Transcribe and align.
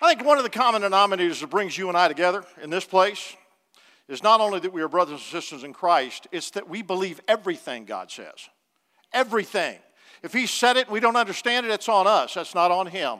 I 0.00 0.14
think 0.14 0.24
one 0.24 0.38
of 0.38 0.44
the 0.44 0.50
common 0.50 0.82
denominators 0.82 1.40
that 1.40 1.50
brings 1.50 1.76
you 1.76 1.88
and 1.88 1.98
I 1.98 2.06
together 2.06 2.44
in 2.62 2.70
this 2.70 2.84
place 2.84 3.34
is 4.06 4.22
not 4.22 4.40
only 4.40 4.60
that 4.60 4.72
we 4.72 4.80
are 4.80 4.88
brothers 4.88 5.14
and 5.14 5.20
sisters 5.20 5.64
in 5.64 5.72
Christ, 5.72 6.28
it's 6.30 6.50
that 6.50 6.68
we 6.68 6.82
believe 6.82 7.20
everything 7.26 7.84
God 7.84 8.08
says. 8.08 8.48
Everything. 9.12 9.76
If 10.22 10.32
He 10.32 10.46
said 10.46 10.76
it 10.76 10.88
we 10.88 11.00
don't 11.00 11.16
understand 11.16 11.66
it, 11.66 11.72
it's 11.72 11.88
on 11.88 12.06
us. 12.06 12.34
That's 12.34 12.54
not 12.54 12.70
on 12.70 12.86
Him. 12.86 13.18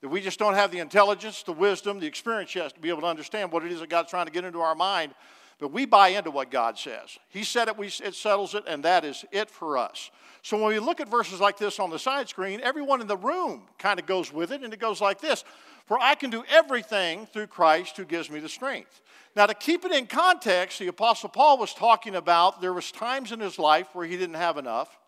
That 0.00 0.10
we 0.10 0.20
just 0.20 0.38
don't 0.38 0.54
have 0.54 0.70
the 0.70 0.78
intelligence, 0.78 1.42
the 1.42 1.52
wisdom, 1.52 1.98
the 1.98 2.06
experience 2.06 2.54
yet 2.54 2.72
to 2.72 2.80
be 2.80 2.88
able 2.88 3.00
to 3.00 3.08
understand 3.08 3.50
what 3.50 3.64
it 3.64 3.72
is 3.72 3.80
that 3.80 3.88
God's 3.88 4.10
trying 4.10 4.26
to 4.26 4.32
get 4.32 4.44
into 4.44 4.60
our 4.60 4.76
mind. 4.76 5.14
But 5.58 5.72
we 5.72 5.86
buy 5.86 6.08
into 6.08 6.30
what 6.30 6.50
God 6.50 6.78
says. 6.78 7.18
He 7.28 7.44
said 7.44 7.68
it, 7.68 7.76
we, 7.76 7.86
it 7.86 8.14
settles 8.14 8.54
it, 8.54 8.64
and 8.66 8.84
that 8.84 9.04
is 9.04 9.24
it 9.32 9.50
for 9.50 9.76
us. 9.76 10.10
So 10.42 10.56
when 10.56 10.66
we 10.66 10.80
look 10.80 11.00
at 11.00 11.08
verses 11.08 11.40
like 11.40 11.56
this 11.56 11.78
on 11.78 11.90
the 11.90 12.00
side 12.00 12.28
screen, 12.28 12.60
everyone 12.62 13.00
in 13.00 13.06
the 13.06 13.16
room 13.16 13.62
kind 13.78 14.00
of 14.00 14.06
goes 14.06 14.32
with 14.32 14.50
it, 14.50 14.62
and 14.62 14.72
it 14.72 14.80
goes 14.80 15.00
like 15.00 15.20
this 15.20 15.44
For 15.86 15.98
I 16.00 16.14
can 16.14 16.30
do 16.30 16.44
everything 16.48 17.26
through 17.26 17.48
Christ 17.48 17.96
who 17.96 18.04
gives 18.04 18.30
me 18.30 18.40
the 18.40 18.48
strength. 18.48 19.00
Now, 19.34 19.46
to 19.46 19.54
keep 19.54 19.84
it 19.84 19.92
in 19.92 20.06
context, 20.06 20.78
the 20.78 20.88
Apostle 20.88 21.28
Paul 21.28 21.58
was 21.58 21.74
talking 21.74 22.14
about 22.14 22.60
there 22.60 22.72
was 22.72 22.92
times 22.92 23.32
in 23.32 23.40
his 23.40 23.58
life 23.58 23.88
where 23.92 24.06
he 24.06 24.16
didn't 24.16 24.36
have 24.36 24.58
enough, 24.58 24.98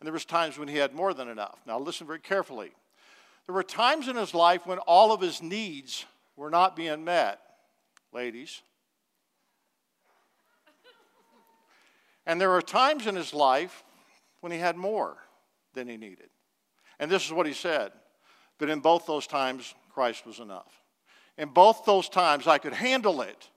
and 0.00 0.06
there 0.06 0.12
was 0.12 0.24
times 0.24 0.58
when 0.58 0.68
he 0.68 0.76
had 0.76 0.94
more 0.94 1.12
than 1.12 1.28
enough. 1.28 1.58
Now, 1.66 1.78
listen 1.78 2.06
very 2.06 2.20
carefully. 2.20 2.72
There 3.46 3.54
were 3.54 3.62
times 3.62 4.08
in 4.08 4.16
his 4.16 4.34
life 4.34 4.66
when 4.66 4.78
all 4.78 5.12
of 5.12 5.20
his 5.20 5.42
needs 5.42 6.04
were 6.36 6.50
not 6.50 6.76
being 6.76 7.04
met, 7.04 7.40
ladies. 8.12 8.62
And 12.26 12.40
there 12.40 12.50
were 12.50 12.60
times 12.60 13.06
in 13.06 13.16
his 13.16 13.32
life 13.32 13.84
when 14.40 14.52
he 14.52 14.58
had 14.58 14.76
more 14.76 15.16
than 15.72 15.88
he 15.88 15.96
needed. 15.96 16.28
And 16.98 17.10
this 17.10 17.24
is 17.24 17.32
what 17.32 17.46
he 17.46 17.54
said. 17.54 17.92
But 18.58 18.68
in 18.68 18.80
both 18.80 19.06
those 19.06 19.26
times, 19.26 19.74
Christ 19.98 20.24
was 20.24 20.38
enough. 20.38 20.80
And 21.38 21.52
both 21.52 21.84
those 21.84 22.08
times, 22.08 22.46
I 22.46 22.58
could 22.58 22.72
handle 22.72 23.20
it 23.20 23.48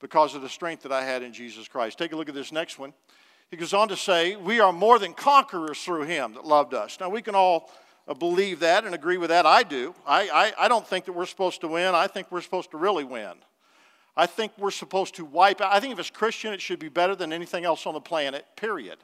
because 0.00 0.34
of 0.34 0.40
the 0.40 0.48
strength 0.48 0.84
that 0.84 0.92
I 0.92 1.04
had 1.04 1.22
in 1.22 1.34
Jesus 1.34 1.68
Christ. 1.68 1.98
Take 1.98 2.14
a 2.14 2.16
look 2.16 2.30
at 2.30 2.34
this 2.34 2.50
next 2.50 2.78
one. 2.78 2.94
He 3.50 3.58
goes 3.58 3.74
on 3.74 3.88
to 3.88 3.96
say, 3.96 4.36
We 4.36 4.58
are 4.58 4.72
more 4.72 4.98
than 4.98 5.12
conquerors 5.12 5.78
through 5.82 6.04
him 6.04 6.32
that 6.32 6.46
loved 6.46 6.72
us. 6.72 6.96
Now, 6.98 7.10
we 7.10 7.20
can 7.20 7.34
all 7.34 7.70
uh, 8.08 8.14
believe 8.14 8.60
that 8.60 8.86
and 8.86 8.94
agree 8.94 9.18
with 9.18 9.28
that. 9.28 9.44
I 9.44 9.64
do. 9.64 9.94
I, 10.06 10.30
I, 10.30 10.64
I 10.64 10.68
don't 10.68 10.86
think 10.86 11.04
that 11.04 11.12
we're 11.12 11.26
supposed 11.26 11.60
to 11.60 11.68
win. 11.68 11.94
I 11.94 12.06
think 12.06 12.32
we're 12.32 12.40
supposed 12.40 12.70
to 12.70 12.78
really 12.78 13.04
win. 13.04 13.34
I 14.16 14.24
think 14.24 14.52
we're 14.56 14.70
supposed 14.70 15.16
to 15.16 15.26
wipe 15.26 15.60
out. 15.60 15.74
I 15.74 15.78
think 15.78 15.92
if 15.92 15.98
it's 15.98 16.08
Christian, 16.08 16.54
it 16.54 16.62
should 16.62 16.78
be 16.78 16.88
better 16.88 17.14
than 17.14 17.34
anything 17.34 17.66
else 17.66 17.84
on 17.84 17.92
the 17.92 18.00
planet, 18.00 18.46
period. 18.56 18.96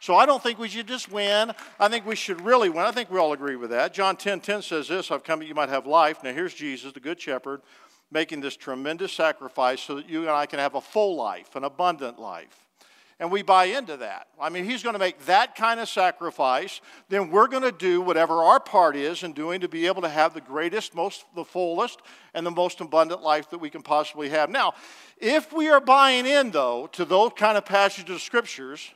So 0.00 0.14
I 0.14 0.26
don't 0.26 0.42
think 0.42 0.58
we 0.58 0.68
should 0.68 0.86
just 0.86 1.10
win. 1.10 1.52
I 1.80 1.88
think 1.88 2.06
we 2.06 2.16
should 2.16 2.40
really 2.40 2.68
win. 2.68 2.84
I 2.84 2.92
think 2.92 3.10
we 3.10 3.18
all 3.18 3.32
agree 3.32 3.56
with 3.56 3.70
that. 3.70 3.94
John 3.94 4.16
10 4.16 4.40
10 4.40 4.62
says 4.62 4.88
this 4.88 5.10
I've 5.10 5.24
come 5.24 5.40
that 5.40 5.46
you 5.46 5.54
might 5.54 5.68
have 5.68 5.86
life. 5.86 6.22
Now 6.22 6.32
here's 6.32 6.54
Jesus, 6.54 6.92
the 6.92 7.00
Good 7.00 7.20
Shepherd, 7.20 7.62
making 8.10 8.40
this 8.40 8.56
tremendous 8.56 9.12
sacrifice 9.12 9.80
so 9.80 9.96
that 9.96 10.08
you 10.08 10.22
and 10.22 10.30
I 10.30 10.46
can 10.46 10.58
have 10.58 10.74
a 10.74 10.80
full 10.80 11.16
life, 11.16 11.56
an 11.56 11.64
abundant 11.64 12.18
life. 12.18 12.66
And 13.18 13.32
we 13.32 13.40
buy 13.40 13.64
into 13.66 13.96
that. 13.96 14.26
I 14.38 14.50
mean, 14.50 14.66
he's 14.66 14.82
going 14.82 14.92
to 14.92 14.98
make 14.98 15.24
that 15.24 15.54
kind 15.54 15.80
of 15.80 15.88
sacrifice. 15.88 16.82
Then 17.08 17.30
we're 17.30 17.48
going 17.48 17.62
to 17.62 17.72
do 17.72 18.02
whatever 18.02 18.44
our 18.44 18.60
part 18.60 18.94
is 18.94 19.22
in 19.22 19.32
doing 19.32 19.62
to 19.62 19.68
be 19.68 19.86
able 19.86 20.02
to 20.02 20.08
have 20.08 20.34
the 20.34 20.42
greatest, 20.42 20.94
most, 20.94 21.24
the 21.34 21.44
fullest, 21.44 22.00
and 22.34 22.44
the 22.44 22.50
most 22.50 22.82
abundant 22.82 23.22
life 23.22 23.48
that 23.50 23.58
we 23.58 23.70
can 23.70 23.80
possibly 23.80 24.28
have. 24.28 24.50
Now, 24.50 24.74
if 25.16 25.50
we 25.50 25.70
are 25.70 25.80
buying 25.80 26.26
in, 26.26 26.50
though, 26.50 26.88
to 26.88 27.06
those 27.06 27.32
kind 27.36 27.56
of 27.56 27.64
passages 27.64 28.16
of 28.16 28.20
scriptures, 28.20 28.90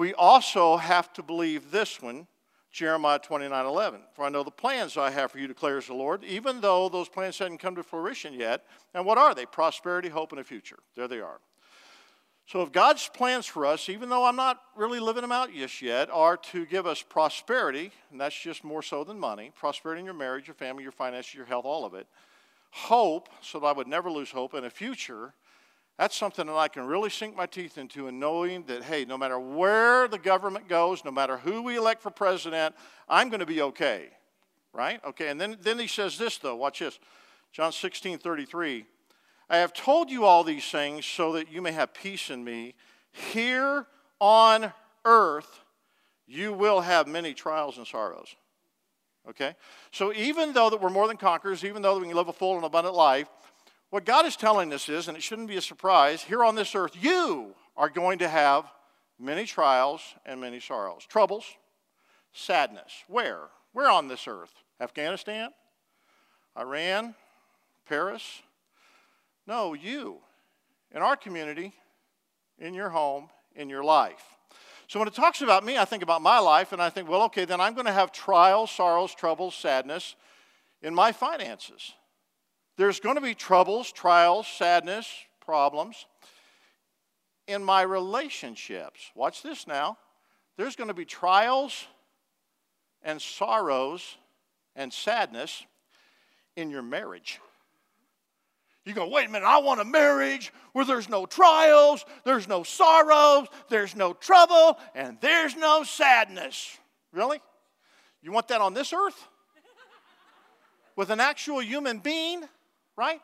we 0.00 0.14
also 0.14 0.78
have 0.78 1.12
to 1.12 1.22
believe 1.22 1.70
this 1.70 2.00
one, 2.00 2.26
Jeremiah 2.72 3.18
29 3.18 3.66
11. 3.66 4.00
For 4.14 4.24
I 4.24 4.30
know 4.30 4.42
the 4.42 4.50
plans 4.50 4.96
I 4.96 5.10
have 5.10 5.30
for 5.30 5.38
you, 5.38 5.46
declares 5.46 5.88
the 5.88 5.92
Lord, 5.92 6.24
even 6.24 6.62
though 6.62 6.88
those 6.88 7.10
plans 7.10 7.38
hadn't 7.38 7.58
come 7.58 7.74
to 7.74 7.82
fruition 7.82 8.32
yet. 8.32 8.64
And 8.94 9.04
what 9.04 9.18
are 9.18 9.34
they? 9.34 9.44
Prosperity, 9.44 10.08
hope, 10.08 10.32
and 10.32 10.40
a 10.40 10.44
future. 10.44 10.78
There 10.96 11.06
they 11.06 11.20
are. 11.20 11.38
So, 12.46 12.62
if 12.62 12.72
God's 12.72 13.10
plans 13.12 13.44
for 13.44 13.66
us, 13.66 13.90
even 13.90 14.08
though 14.08 14.24
I'm 14.24 14.36
not 14.36 14.62
really 14.74 15.00
living 15.00 15.20
them 15.20 15.32
out 15.32 15.52
just 15.52 15.82
yet, 15.82 16.08
are 16.10 16.38
to 16.38 16.64
give 16.64 16.86
us 16.86 17.02
prosperity, 17.02 17.92
and 18.10 18.18
that's 18.18 18.40
just 18.40 18.64
more 18.64 18.82
so 18.82 19.04
than 19.04 19.20
money 19.20 19.52
prosperity 19.54 20.00
in 20.00 20.06
your 20.06 20.14
marriage, 20.14 20.48
your 20.48 20.54
family, 20.54 20.82
your 20.82 20.92
finances, 20.92 21.34
your 21.34 21.44
health, 21.44 21.66
all 21.66 21.84
of 21.84 21.92
it, 21.92 22.06
hope, 22.70 23.28
so 23.42 23.60
that 23.60 23.66
I 23.66 23.72
would 23.72 23.86
never 23.86 24.10
lose 24.10 24.30
hope, 24.30 24.54
and 24.54 24.64
a 24.64 24.70
future, 24.70 25.34
that's 26.00 26.16
something 26.16 26.46
that 26.46 26.56
I 26.56 26.68
can 26.68 26.86
really 26.86 27.10
sink 27.10 27.36
my 27.36 27.44
teeth 27.44 27.76
into 27.76 28.08
and 28.08 28.18
knowing 28.18 28.62
that, 28.68 28.84
hey, 28.84 29.04
no 29.04 29.18
matter 29.18 29.38
where 29.38 30.08
the 30.08 30.18
government 30.18 30.66
goes, 30.66 31.04
no 31.04 31.10
matter 31.10 31.36
who 31.36 31.60
we 31.60 31.76
elect 31.76 32.00
for 32.00 32.10
president, 32.10 32.74
I'm 33.06 33.28
going 33.28 33.40
to 33.40 33.46
be 33.46 33.60
okay. 33.60 34.06
Right? 34.72 34.98
Okay, 35.04 35.28
and 35.28 35.38
then, 35.38 35.58
then 35.60 35.78
he 35.78 35.86
says 35.86 36.16
this, 36.16 36.38
though. 36.38 36.56
Watch 36.56 36.78
this. 36.78 36.98
John 37.52 37.70
16, 37.70 38.16
33. 38.16 38.86
I 39.50 39.58
have 39.58 39.74
told 39.74 40.10
you 40.10 40.24
all 40.24 40.42
these 40.42 40.64
things 40.70 41.04
so 41.04 41.32
that 41.32 41.52
you 41.52 41.60
may 41.60 41.72
have 41.72 41.92
peace 41.92 42.30
in 42.30 42.42
me. 42.42 42.72
Here 43.12 43.84
on 44.20 44.72
earth, 45.04 45.60
you 46.26 46.54
will 46.54 46.80
have 46.80 47.08
many 47.08 47.34
trials 47.34 47.76
and 47.76 47.86
sorrows. 47.86 48.34
Okay? 49.28 49.54
So 49.92 50.14
even 50.14 50.54
though 50.54 50.70
that 50.70 50.80
we're 50.80 50.88
more 50.88 51.08
than 51.08 51.18
conquerors, 51.18 51.62
even 51.62 51.82
though 51.82 51.96
that 51.96 52.00
we 52.00 52.06
can 52.06 52.16
live 52.16 52.28
a 52.28 52.32
full 52.32 52.56
and 52.56 52.64
abundant 52.64 52.94
life, 52.94 53.28
what 53.90 54.04
God 54.04 54.24
is 54.26 54.36
telling 54.36 54.72
us 54.72 54.88
is, 54.88 55.08
and 55.08 55.16
it 55.16 55.22
shouldn't 55.22 55.48
be 55.48 55.56
a 55.56 55.62
surprise, 55.62 56.22
here 56.22 56.44
on 56.44 56.54
this 56.54 56.74
earth, 56.74 56.96
you 57.00 57.54
are 57.76 57.88
going 57.88 58.20
to 58.20 58.28
have 58.28 58.64
many 59.18 59.44
trials 59.44 60.00
and 60.24 60.40
many 60.40 60.60
sorrows, 60.60 61.04
troubles, 61.06 61.44
sadness. 62.32 63.04
Where? 63.08 63.48
Where 63.72 63.90
on 63.90 64.08
this 64.08 64.26
earth? 64.26 64.52
Afghanistan? 64.80 65.50
Iran? 66.58 67.14
Paris? 67.86 68.42
No, 69.46 69.74
you. 69.74 70.18
In 70.92 71.02
our 71.02 71.16
community, 71.16 71.72
in 72.58 72.74
your 72.74 72.90
home, 72.90 73.28
in 73.54 73.68
your 73.68 73.84
life. 73.84 74.22
So 74.86 74.98
when 74.98 75.08
it 75.08 75.14
talks 75.14 75.40
about 75.40 75.64
me, 75.64 75.78
I 75.78 75.84
think 75.84 76.02
about 76.02 76.22
my 76.22 76.38
life 76.38 76.72
and 76.72 76.82
I 76.82 76.90
think, 76.90 77.08
well, 77.08 77.22
okay, 77.22 77.44
then 77.44 77.60
I'm 77.60 77.74
going 77.74 77.86
to 77.86 77.92
have 77.92 78.10
trials, 78.10 78.70
sorrows, 78.70 79.14
troubles, 79.14 79.54
sadness 79.54 80.16
in 80.82 80.94
my 80.94 81.12
finances. 81.12 81.94
There's 82.80 82.98
going 82.98 83.16
to 83.16 83.20
be 83.20 83.34
troubles, 83.34 83.92
trials, 83.92 84.46
sadness, 84.46 85.06
problems 85.44 86.06
in 87.46 87.62
my 87.62 87.82
relationships. 87.82 89.10
Watch 89.14 89.42
this 89.42 89.66
now. 89.66 89.98
There's 90.56 90.76
going 90.76 90.88
to 90.88 90.94
be 90.94 91.04
trials 91.04 91.86
and 93.02 93.20
sorrows 93.20 94.16
and 94.74 94.90
sadness 94.90 95.62
in 96.56 96.70
your 96.70 96.80
marriage. 96.80 97.38
You 98.86 98.94
go, 98.94 99.08
wait 99.08 99.28
a 99.28 99.30
minute, 99.30 99.46
I 99.46 99.58
want 99.58 99.82
a 99.82 99.84
marriage 99.84 100.50
where 100.72 100.86
there's 100.86 101.10
no 101.10 101.26
trials, 101.26 102.06
there's 102.24 102.48
no 102.48 102.62
sorrows, 102.62 103.48
there's 103.68 103.94
no 103.94 104.14
trouble, 104.14 104.78
and 104.94 105.18
there's 105.20 105.54
no 105.54 105.82
sadness. 105.82 106.78
Really? 107.12 107.42
You 108.22 108.32
want 108.32 108.48
that 108.48 108.62
on 108.62 108.72
this 108.72 108.94
earth? 108.94 109.28
With 110.96 111.10
an 111.10 111.20
actual 111.20 111.62
human 111.62 111.98
being? 111.98 112.44
Right? 113.00 113.20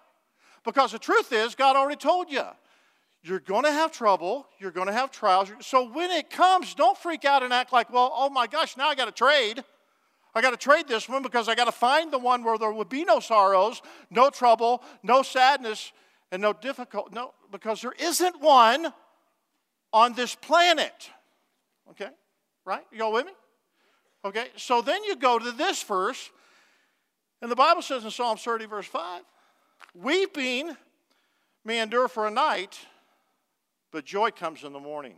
Because 0.65 0.91
the 0.91 0.99
truth 0.99 1.33
is, 1.33 1.55
God 1.55 1.77
already 1.77 1.97
told 1.97 2.31
you. 2.31 2.43
You're 3.23 3.41
going 3.41 3.65
to 3.65 3.71
have 3.73 3.93
trouble. 3.93 4.47
You're 4.59 4.71
going 4.71 4.87
to 4.87 4.93
have 4.93 5.11
trials. 5.11 5.53
So 5.61 5.89
when 5.91 6.11
it 6.11 6.31
comes, 6.31 6.75
don't 6.75 6.97
freak 6.97 7.25
out 7.25 7.43
and 7.43 7.53
act 7.53 7.73
like, 7.73 7.93
well, 7.93 8.11
oh 8.15 8.31
my 8.31 8.47
gosh, 8.47 8.77
now 8.77 8.89
I 8.89 8.95
got 8.95 9.05
to 9.05 9.13
trade. 9.13 9.63
I 10.35 10.41
got 10.41 10.53
to 10.53 10.57
trade 10.57 10.89
this 10.89 11.09
one 11.09 11.23
because 11.23 11.49
I 11.49 11.55
got 11.55 11.67
to 11.67 11.73
find 11.73 12.11
the 12.11 12.19
one 12.19 12.43
where 12.43 12.57
there 12.57 12.73
would 12.73 12.89
be 12.89 13.05
no 13.05 13.21
sorrows, 13.21 13.83
no 14.11 14.31
trouble, 14.31 14.83
no 15.03 15.23
sadness, 15.23 15.93
and 16.33 16.41
no 16.41 16.53
difficult. 16.53 17.13
No, 17.13 17.35
because 17.53 17.83
there 17.83 17.95
isn't 17.99 18.41
one 18.41 18.93
on 19.93 20.15
this 20.15 20.35
planet. 20.35 21.11
Okay? 21.91 22.11
Right? 22.65 22.85
You 22.93 23.05
all 23.05 23.13
with 23.13 23.27
me? 23.27 23.33
Okay? 24.25 24.49
So 24.57 24.81
then 24.81 25.05
you 25.05 25.17
go 25.17 25.39
to 25.39 25.53
this 25.53 25.83
verse, 25.83 26.31
and 27.43 27.51
the 27.51 27.57
Bible 27.57 27.83
says 27.83 28.05
in 28.05 28.11
Psalm 28.11 28.39
30, 28.39 28.67
verse 28.67 28.87
5 28.87 29.23
Weeping 29.95 30.77
may 31.65 31.81
endure 31.81 32.09
for 32.09 32.27
a 32.27 32.31
night, 32.31 32.79
but 33.91 34.05
joy 34.05 34.31
comes 34.31 34.63
in 34.63 34.73
the 34.73 34.81
morning. 34.81 35.15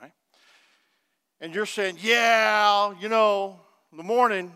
Right? 0.00 0.12
And 1.40 1.54
you're 1.54 1.66
saying, 1.66 1.98
yeah, 2.00 2.92
you 3.00 3.08
know, 3.08 3.60
the 3.96 4.02
morning, 4.02 4.52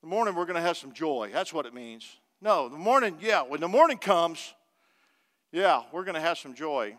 the 0.00 0.08
morning 0.08 0.34
we're 0.34 0.46
going 0.46 0.56
to 0.56 0.62
have 0.62 0.76
some 0.76 0.92
joy. 0.92 1.30
That's 1.32 1.52
what 1.52 1.66
it 1.66 1.74
means. 1.74 2.06
No, 2.40 2.68
the 2.68 2.78
morning, 2.78 3.16
yeah, 3.20 3.42
when 3.42 3.60
the 3.60 3.68
morning 3.68 3.98
comes, 3.98 4.54
yeah, 5.50 5.82
we're 5.92 6.04
going 6.04 6.14
to 6.14 6.20
have 6.20 6.38
some 6.38 6.54
joy. 6.54 6.96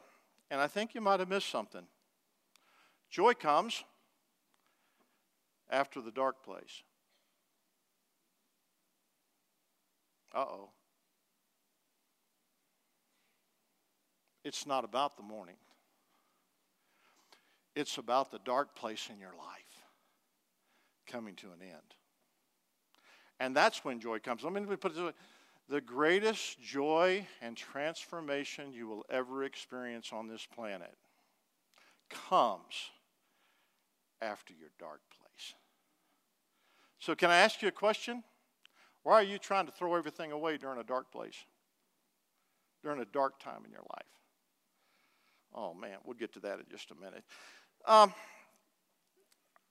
And 0.51 0.59
I 0.59 0.67
think 0.67 0.93
you 0.93 1.01
might 1.01 1.19
have 1.19 1.29
missed 1.29 1.49
something. 1.49 1.83
Joy 3.09 3.33
comes 3.33 3.83
after 5.69 6.01
the 6.01 6.11
dark 6.11 6.43
place. 6.43 6.83
Uh 10.33 10.39
oh. 10.39 10.69
It's 14.43 14.65
not 14.65 14.83
about 14.83 15.17
the 15.17 15.23
morning, 15.23 15.57
it's 17.75 17.97
about 17.97 18.31
the 18.31 18.39
dark 18.39 18.75
place 18.75 19.09
in 19.11 19.19
your 19.19 19.33
life 19.37 19.85
coming 21.07 21.35
to 21.35 21.47
an 21.47 21.61
end. 21.61 21.95
And 23.39 23.55
that's 23.55 23.83
when 23.85 23.99
joy 23.99 24.19
comes. 24.19 24.43
Let 24.43 24.53
me 24.53 24.75
put 24.75 24.91
it 24.91 24.95
this 24.95 25.03
way 25.03 25.13
the 25.69 25.81
greatest 25.81 26.59
joy 26.61 27.25
and 27.41 27.55
transformation 27.55 28.73
you 28.73 28.87
will 28.87 29.05
ever 29.09 29.43
experience 29.43 30.09
on 30.11 30.27
this 30.27 30.45
planet 30.45 30.95
comes 32.09 32.89
after 34.19 34.53
your 34.53 34.71
dark 34.79 35.01
place. 35.21 35.53
So, 36.97 37.15
can 37.15 37.29
I 37.29 37.37
ask 37.37 37.61
you 37.61 37.67
a 37.67 37.71
question? 37.71 38.23
Why 39.03 39.13
are 39.13 39.23
you 39.23 39.37
trying 39.37 39.65
to 39.65 39.71
throw 39.71 39.95
everything 39.95 40.31
away 40.31 40.57
during 40.57 40.79
a 40.79 40.83
dark 40.83 41.11
place? 41.11 41.35
During 42.83 43.01
a 43.01 43.05
dark 43.05 43.39
time 43.39 43.63
in 43.65 43.71
your 43.71 43.81
life? 43.81 44.05
Oh, 45.53 45.73
man, 45.73 45.97
we'll 46.05 46.17
get 46.17 46.33
to 46.33 46.39
that 46.41 46.59
in 46.59 46.65
just 46.69 46.91
a 46.91 46.95
minute. 46.95 47.23
Um, 47.85 48.13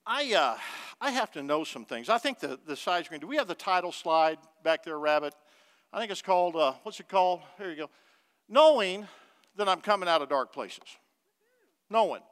I, 0.05 0.33
uh, 0.35 0.57
I 1.01 1.11
have 1.11 1.31
to 1.33 1.43
know 1.43 1.65
some 1.65 1.85
things. 1.85 2.09
I 2.09 2.19
think 2.19 2.41
the, 2.41 2.59
the 2.67 2.77
side 2.77 3.05
screen, 3.05 3.21
do 3.21 3.27
we 3.27 3.37
have 3.37 3.47
the 3.47 3.55
title 3.55 3.93
slide 3.93 4.39
back 4.65 4.83
there, 4.83 4.99
Rabbit? 4.99 5.35
I 5.93 6.01
think 6.01 6.11
it's 6.11 6.23
called, 6.23 6.57
uh, 6.57 6.73
what's 6.83 6.99
it 6.99 7.09
called? 7.09 7.41
Here 7.59 7.71
you 7.71 7.77
go. 7.77 7.91
Knowing 8.49 9.07
that 9.57 9.69
I'm 9.69 9.81
coming 9.81 10.09
out 10.09 10.23
of 10.23 10.29
dark 10.29 10.53
places. 10.53 10.85
Knowing. 11.91 12.23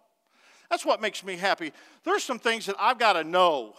That's 0.71 0.85
what 0.85 1.01
makes 1.01 1.23
me 1.23 1.37
happy. 1.37 1.73
There's 2.05 2.25
some 2.25 2.39
things 2.39 2.67
that 2.67 2.77
I've 2.79 2.99
got 2.99 3.13
to 3.13 3.25
know 3.25 3.77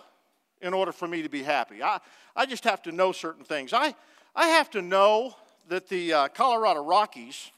in 0.62 0.74
order 0.74 0.92
for 0.92 1.07
me 1.07 1.21
to 1.21 1.30
be 1.30 1.44
happy. 1.44 1.83
I, 1.83 2.00
I 2.36 2.45
just 2.45 2.63
have 2.63 2.81
to 2.83 2.92
know 2.92 3.12
certain 3.12 3.44
things. 3.44 3.74
I, 3.74 3.95
I 4.36 4.48
have 4.48 4.69
to 4.71 4.81
know 4.81 5.36
that 5.69 5.89
the 5.89 6.13
uh, 6.13 6.27
Colorado 6.30 6.83
Rockies 6.83 7.51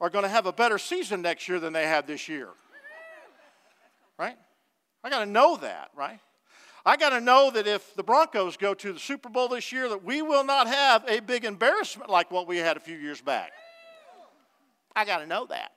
are 0.00 0.10
going 0.10 0.24
to 0.24 0.28
have 0.28 0.46
a 0.46 0.52
better 0.52 0.78
season 0.78 1.22
next 1.22 1.48
year 1.48 1.58
than 1.58 1.72
they 1.72 1.86
had 1.86 2.06
this 2.06 2.28
year. 2.28 2.48
Right? 4.18 4.36
I 5.02 5.10
got 5.10 5.20
to 5.20 5.26
know 5.26 5.56
that, 5.56 5.90
right? 5.96 6.20
I 6.86 6.96
got 6.96 7.10
to 7.10 7.20
know 7.20 7.50
that 7.50 7.66
if 7.66 7.94
the 7.94 8.02
Broncos 8.02 8.56
go 8.56 8.74
to 8.74 8.92
the 8.92 8.98
Super 8.98 9.28
Bowl 9.28 9.48
this 9.48 9.72
year, 9.72 9.88
that 9.88 10.04
we 10.04 10.20
will 10.20 10.44
not 10.44 10.66
have 10.66 11.04
a 11.08 11.20
big 11.20 11.44
embarrassment 11.44 12.10
like 12.10 12.30
what 12.30 12.46
we 12.46 12.58
had 12.58 12.76
a 12.76 12.80
few 12.80 12.96
years 12.96 13.20
back. 13.20 13.52
I 14.94 15.04
got 15.04 15.18
to 15.18 15.26
know 15.26 15.46
that. 15.46 15.72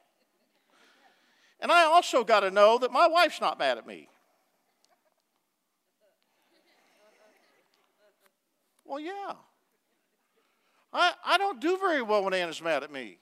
And 1.59 1.71
I 1.71 1.83
also 1.83 2.24
got 2.24 2.41
to 2.41 2.51
know 2.51 2.77
that 2.79 2.91
my 2.91 3.07
wife's 3.07 3.41
not 3.41 3.57
mad 3.57 3.77
at 3.77 3.88
me. 3.88 4.09
Well, 8.88 9.00
yeah. 9.00 9.34
I, 10.94 11.12
I 11.25 11.38
don't 11.38 11.60
do 11.60 11.78
very 11.78 12.01
well 12.01 12.24
when 12.24 12.34
Anna's 12.34 12.62
mad 12.62 12.84
at 12.84 12.92
me. 12.92 13.19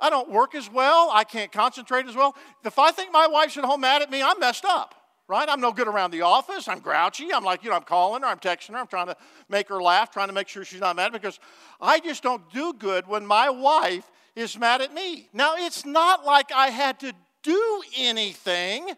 I 0.00 0.10
don't 0.10 0.30
work 0.30 0.54
as 0.54 0.70
well. 0.70 1.10
I 1.12 1.24
can't 1.24 1.50
concentrate 1.50 2.06
as 2.06 2.14
well. 2.14 2.36
If 2.64 2.78
I 2.78 2.92
think 2.92 3.12
my 3.12 3.26
wife's 3.26 3.56
at 3.56 3.64
home 3.64 3.80
mad 3.80 4.00
at 4.00 4.10
me, 4.10 4.22
I'm 4.22 4.38
messed 4.38 4.64
up, 4.64 4.94
right? 5.26 5.48
I'm 5.48 5.60
no 5.60 5.72
good 5.72 5.88
around 5.88 6.12
the 6.12 6.22
office. 6.22 6.68
I'm 6.68 6.78
grouchy. 6.78 7.32
I'm 7.34 7.42
like, 7.42 7.64
you 7.64 7.70
know, 7.70 7.76
I'm 7.76 7.82
calling 7.82 8.22
her, 8.22 8.28
I'm 8.28 8.38
texting 8.38 8.70
her, 8.70 8.78
I'm 8.78 8.86
trying 8.86 9.08
to 9.08 9.16
make 9.48 9.68
her 9.68 9.82
laugh, 9.82 10.12
trying 10.12 10.28
to 10.28 10.32
make 10.32 10.46
sure 10.46 10.64
she's 10.64 10.80
not 10.80 10.94
mad 10.94 11.12
because 11.12 11.40
I 11.80 11.98
just 11.98 12.22
don't 12.22 12.48
do 12.52 12.72
good 12.72 13.08
when 13.08 13.26
my 13.26 13.50
wife 13.50 14.08
is 14.36 14.56
mad 14.56 14.80
at 14.80 14.94
me. 14.94 15.28
Now, 15.32 15.54
it's 15.56 15.84
not 15.84 16.24
like 16.24 16.52
I 16.54 16.68
had 16.68 17.00
to 17.00 17.12
do 17.42 17.82
anything 17.96 18.92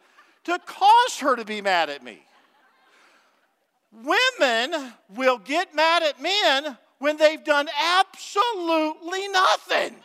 to 0.44 0.58
cause 0.66 1.18
her 1.20 1.34
to 1.36 1.46
be 1.46 1.62
mad 1.62 1.88
at 1.88 2.02
me. 2.04 2.22
Women 3.92 4.92
will 5.16 5.38
get 5.38 5.74
mad 5.74 6.02
at 6.02 6.20
men 6.22 6.76
when 6.98 7.16
they've 7.16 7.42
done 7.42 7.68
absolutely 7.98 9.28
nothing. 9.28 9.96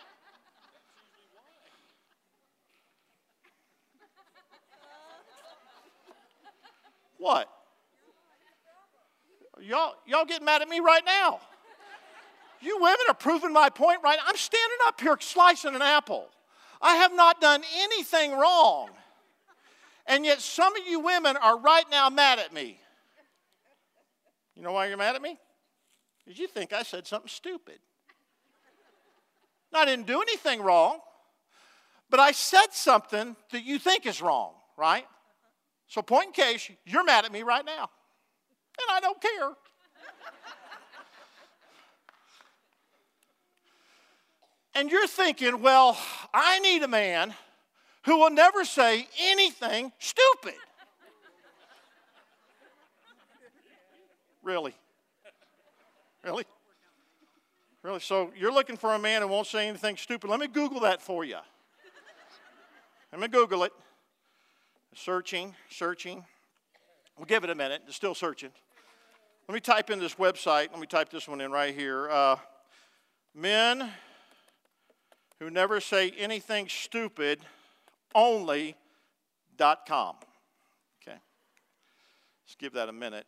What? 7.18 7.50
Y'all, 9.62 9.96
y'all 10.06 10.26
getting 10.26 10.46
mad 10.46 10.62
at 10.62 10.70
me 10.70 10.80
right 10.80 11.04
now. 11.06 11.40
You 12.62 12.78
women 12.80 13.06
are 13.10 13.16
proving 13.16 13.54
my 13.54 13.70
point 13.70 14.00
right. 14.04 14.18
I'm 14.26 14.36
standing 14.36 14.78
up 14.88 15.00
here 15.00 15.18
slicing 15.20 15.76
an 15.76 15.82
apple. 15.82 16.28
I 16.82 16.96
have 16.96 17.16
not 17.16 17.40
done 17.40 17.62
anything 17.78 18.32
wrong. 18.32 18.90
And 20.08 20.26
yet 20.26 20.42
some 20.42 20.76
of 20.76 20.88
you 20.88 21.00
women 21.00 21.38
are 21.38 21.60
right 21.60 21.86
now 21.90 22.10
mad 22.10 22.40
at 22.40 22.54
me. 22.54 22.80
You 24.56 24.64
know 24.64 24.72
why 24.72 24.88
you're 24.88 24.98
mad 24.98 25.16
at 25.16 25.22
me? 25.22 25.38
Because 26.24 26.40
you 26.40 26.48
think 26.48 26.74
I 26.74 26.84
said 26.84 27.06
something 27.06 27.30
stupid. 27.30 27.80
I 29.74 29.86
didn't 29.86 30.08
do 30.08 30.22
anything 30.22 30.62
wrong, 30.62 31.00
but 32.10 32.20
I 32.20 32.32
said 32.32 32.68
something 32.72 33.36
that 33.52 33.64
you 33.64 33.78
think 33.78 34.06
is 34.06 34.22
wrong, 34.22 34.54
right? 34.78 35.06
So, 35.88 36.02
point 36.02 36.28
in 36.28 36.32
case, 36.32 36.72
you're 36.86 37.04
mad 37.04 37.26
at 37.26 37.32
me 37.32 37.44
right 37.44 37.66
now, 37.66 37.90
and 38.80 38.90
I 38.90 39.00
don't 39.02 39.22
care. 39.22 39.52
and 44.76 44.90
you're 44.90 45.08
thinking, 45.08 45.62
well, 45.62 45.98
I 46.34 46.60
need 46.60 46.84
a 46.84 46.88
man 46.88 47.34
who 48.06 48.18
will 48.18 48.32
never 48.32 48.64
say 48.64 49.08
anything 49.20 49.92
stupid. 50.00 50.56
Really? 54.46 54.76
Really? 56.24 56.46
Really? 57.82 58.00
So 58.00 58.32
you're 58.38 58.54
looking 58.54 58.78
for 58.78 58.94
a 58.94 59.00
man 59.00 59.24
who 59.24 59.28
won't 59.28 59.48
say 59.48 59.68
anything 59.68 59.98
stupid. 59.98 60.30
Let 60.30 60.40
me 60.40 60.48
Google 60.48 60.82
that 60.82 61.02
for 61.02 61.26
you. 61.26 61.40
Let 63.12 63.20
me 63.20 63.28
Google 63.28 63.64
it. 63.64 63.74
Searching, 64.94 65.56
searching. 65.70 66.24
We'll 67.18 67.26
give 67.26 67.44
it 67.44 67.50
a 67.50 67.56
minute. 67.56 67.82
It's 67.88 67.96
still 67.96 68.14
searching. 68.14 68.52
Let 69.48 69.56
me 69.56 69.60
type 69.60 69.90
in 69.90 70.00
this 70.00 70.16
website. 70.16 70.70
Let 70.72 70.80
me 70.80 70.88
type 70.88 71.10
this 71.10 71.28
one 71.28 71.42
in 71.42 71.52
right 71.52 71.74
here. 71.74 72.08
Uh, 72.10 72.36
men 73.34 73.90
who 75.40 75.50
never 75.50 75.80
say 75.80 76.12
anything 76.12 76.68
stupid 76.70 77.40
only.com. 78.14 78.76
Okay. 81.02 81.18
Let's 82.46 82.56
give 82.60 82.74
that 82.74 82.90
a 82.90 82.94
minute. 82.94 83.26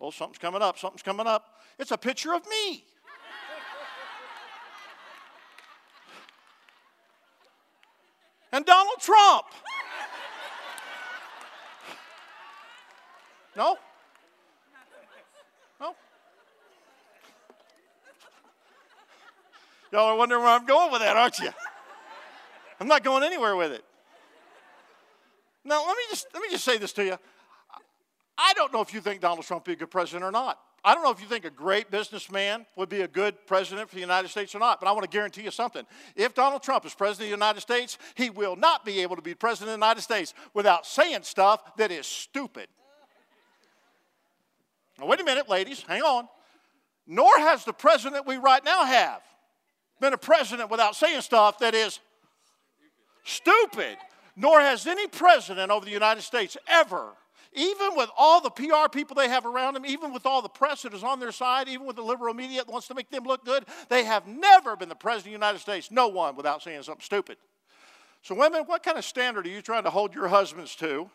Oh, 0.00 0.10
something's 0.10 0.38
coming 0.38 0.62
up, 0.62 0.78
something's 0.78 1.02
coming 1.02 1.26
up. 1.26 1.60
It's 1.78 1.90
a 1.90 1.98
picture 1.98 2.34
of 2.34 2.46
me. 2.48 2.84
and 8.52 8.64
Donald 8.64 8.98
Trump. 9.00 9.46
No? 13.56 13.76
No? 15.80 15.94
Y'all 19.92 20.00
are 20.00 20.16
wondering 20.16 20.42
where 20.42 20.52
I'm 20.52 20.66
going 20.66 20.92
with 20.92 21.00
that, 21.00 21.16
aren't 21.16 21.38
you? 21.38 21.50
I'm 22.80 22.88
not 22.88 23.02
going 23.02 23.22
anywhere 23.22 23.56
with 23.56 23.72
it. 23.72 23.84
Now, 25.64 25.84
let 25.86 25.96
me 25.96 26.02
just 26.10 26.26
let 26.32 26.42
me 26.42 26.48
just 26.50 26.64
say 26.64 26.78
this 26.78 26.92
to 26.92 27.04
you. 27.04 27.18
I 28.38 28.52
don't 28.54 28.72
know 28.72 28.80
if 28.80 28.92
you 28.92 29.00
think 29.00 29.20
Donald 29.20 29.46
Trump 29.46 29.66
would 29.66 29.70
be 29.70 29.72
a 29.72 29.76
good 29.76 29.90
president 29.90 30.24
or 30.24 30.30
not. 30.30 30.58
I 30.84 30.94
don't 30.94 31.02
know 31.02 31.10
if 31.10 31.20
you 31.20 31.26
think 31.26 31.44
a 31.44 31.50
great 31.50 31.90
businessman 31.90 32.64
would 32.76 32.88
be 32.88 33.00
a 33.00 33.08
good 33.08 33.34
president 33.46 33.88
for 33.88 33.96
the 33.96 34.00
United 34.00 34.28
States 34.28 34.54
or 34.54 34.60
not, 34.60 34.78
but 34.78 34.86
I 34.86 34.92
want 34.92 35.02
to 35.02 35.10
guarantee 35.10 35.42
you 35.42 35.50
something. 35.50 35.84
If 36.14 36.34
Donald 36.34 36.62
Trump 36.62 36.86
is 36.86 36.94
president 36.94 37.26
of 37.26 37.30
the 37.30 37.44
United 37.44 37.60
States, 37.60 37.98
he 38.14 38.30
will 38.30 38.54
not 38.54 38.84
be 38.84 39.00
able 39.00 39.16
to 39.16 39.22
be 39.22 39.34
president 39.34 39.70
of 39.70 39.80
the 39.80 39.84
United 39.84 40.02
States 40.02 40.32
without 40.54 40.86
saying 40.86 41.24
stuff 41.24 41.76
that 41.76 41.90
is 41.90 42.06
stupid. 42.06 42.68
Now, 44.98 45.06
wait 45.06 45.20
a 45.20 45.24
minute, 45.24 45.48
ladies, 45.48 45.82
hang 45.82 46.02
on. 46.02 46.28
Nor 47.06 47.36
has 47.38 47.64
the 47.64 47.72
president 47.72 48.26
we 48.26 48.36
right 48.36 48.64
now 48.64 48.84
have 48.84 49.22
been 50.00 50.12
a 50.12 50.18
president 50.18 50.70
without 50.70 50.94
saying 50.94 51.20
stuff 51.22 51.58
that 51.58 51.74
is 51.74 51.98
stupid. 53.24 53.96
Nor 54.36 54.60
has 54.60 54.86
any 54.86 55.08
president 55.08 55.72
over 55.72 55.84
the 55.84 55.90
United 55.90 56.22
States 56.22 56.56
ever 56.68 57.12
even 57.56 57.96
with 57.96 58.10
all 58.16 58.42
the 58.42 58.50
PR 58.50 58.88
people 58.92 59.16
they 59.16 59.28
have 59.28 59.46
around 59.46 59.74
them, 59.74 59.86
even 59.86 60.12
with 60.12 60.26
all 60.26 60.42
the 60.42 60.48
press 60.48 60.82
that 60.82 60.92
is 60.92 61.02
on 61.02 61.18
their 61.18 61.32
side, 61.32 61.68
even 61.68 61.86
with 61.86 61.96
the 61.96 62.02
liberal 62.02 62.34
media 62.34 62.58
that 62.58 62.70
wants 62.70 62.86
to 62.88 62.94
make 62.94 63.10
them 63.10 63.24
look 63.24 63.44
good, 63.46 63.64
they 63.88 64.04
have 64.04 64.26
never 64.26 64.76
been 64.76 64.90
the 64.90 64.94
president 64.94 65.34
of 65.34 65.40
the 65.40 65.46
United 65.46 65.58
States. 65.60 65.90
No 65.90 66.08
one 66.08 66.36
without 66.36 66.62
saying 66.62 66.82
something 66.82 67.02
stupid. 67.02 67.38
So, 68.20 68.34
women, 68.34 68.64
what 68.66 68.82
kind 68.82 68.98
of 68.98 69.04
standard 69.04 69.46
are 69.46 69.50
you 69.50 69.62
trying 69.62 69.84
to 69.84 69.90
hold 69.90 70.14
your 70.14 70.28
husbands 70.28 70.76
to? 70.76 71.10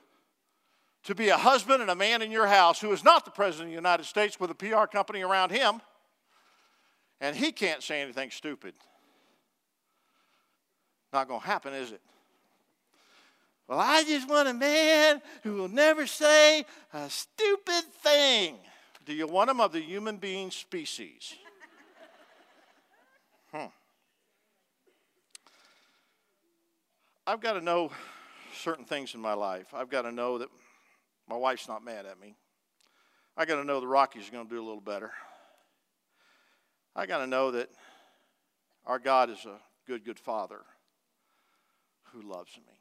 To 1.05 1.15
be 1.15 1.29
a 1.29 1.37
husband 1.37 1.81
and 1.81 1.91
a 1.91 1.95
man 1.95 2.21
in 2.21 2.31
your 2.31 2.47
house 2.47 2.81
who 2.81 2.91
is 2.91 3.03
not 3.03 3.23
the 3.23 3.31
president 3.31 3.67
of 3.67 3.71
the 3.71 3.75
United 3.75 4.05
States 4.05 4.39
with 4.39 4.49
a 4.49 4.55
PR 4.55 4.85
company 4.85 5.21
around 5.21 5.51
him, 5.51 5.81
and 7.19 7.35
he 7.35 7.51
can't 7.51 7.83
say 7.83 8.01
anything 8.01 8.31
stupid. 8.31 8.73
Not 11.13 11.27
going 11.27 11.41
to 11.41 11.45
happen, 11.45 11.73
is 11.73 11.91
it? 11.91 12.01
Well, 13.71 13.79
I 13.79 14.03
just 14.03 14.27
want 14.27 14.49
a 14.49 14.53
man 14.53 15.21
who 15.43 15.53
will 15.53 15.69
never 15.69 16.05
say 16.05 16.65
a 16.91 17.09
stupid 17.09 17.85
thing. 18.03 18.57
Do 19.05 19.13
you 19.13 19.27
want 19.27 19.49
him 19.49 19.61
of 19.61 19.71
the 19.71 19.79
human 19.79 20.17
being 20.17 20.51
species? 20.51 21.35
Hmm. 23.53 23.65
I've 27.27 27.41
got 27.41 27.53
to 27.53 27.61
know 27.61 27.91
certain 28.53 28.85
things 28.85 29.13
in 29.13 29.19
my 29.19 29.33
life. 29.33 29.73
I've 29.73 29.89
got 29.89 30.03
to 30.03 30.11
know 30.13 30.37
that 30.37 30.47
my 31.27 31.35
wife's 31.35 31.67
not 31.67 31.83
mad 31.83 32.05
at 32.05 32.17
me. 32.17 32.35
I 33.35 33.43
got 33.43 33.57
to 33.57 33.65
know 33.65 33.81
the 33.81 33.87
Rockies 33.87 34.29
are 34.29 34.31
going 34.31 34.47
to 34.47 34.49
do 34.49 34.61
a 34.61 34.63
little 34.63 34.79
better. 34.79 35.11
I 36.95 37.05
got 37.05 37.17
to 37.17 37.27
know 37.27 37.51
that 37.51 37.69
our 38.85 38.99
God 38.99 39.29
is 39.29 39.43
a 39.45 39.59
good, 39.85 40.05
good 40.05 40.19
Father 40.19 40.61
who 42.13 42.21
loves 42.21 42.55
me. 42.55 42.80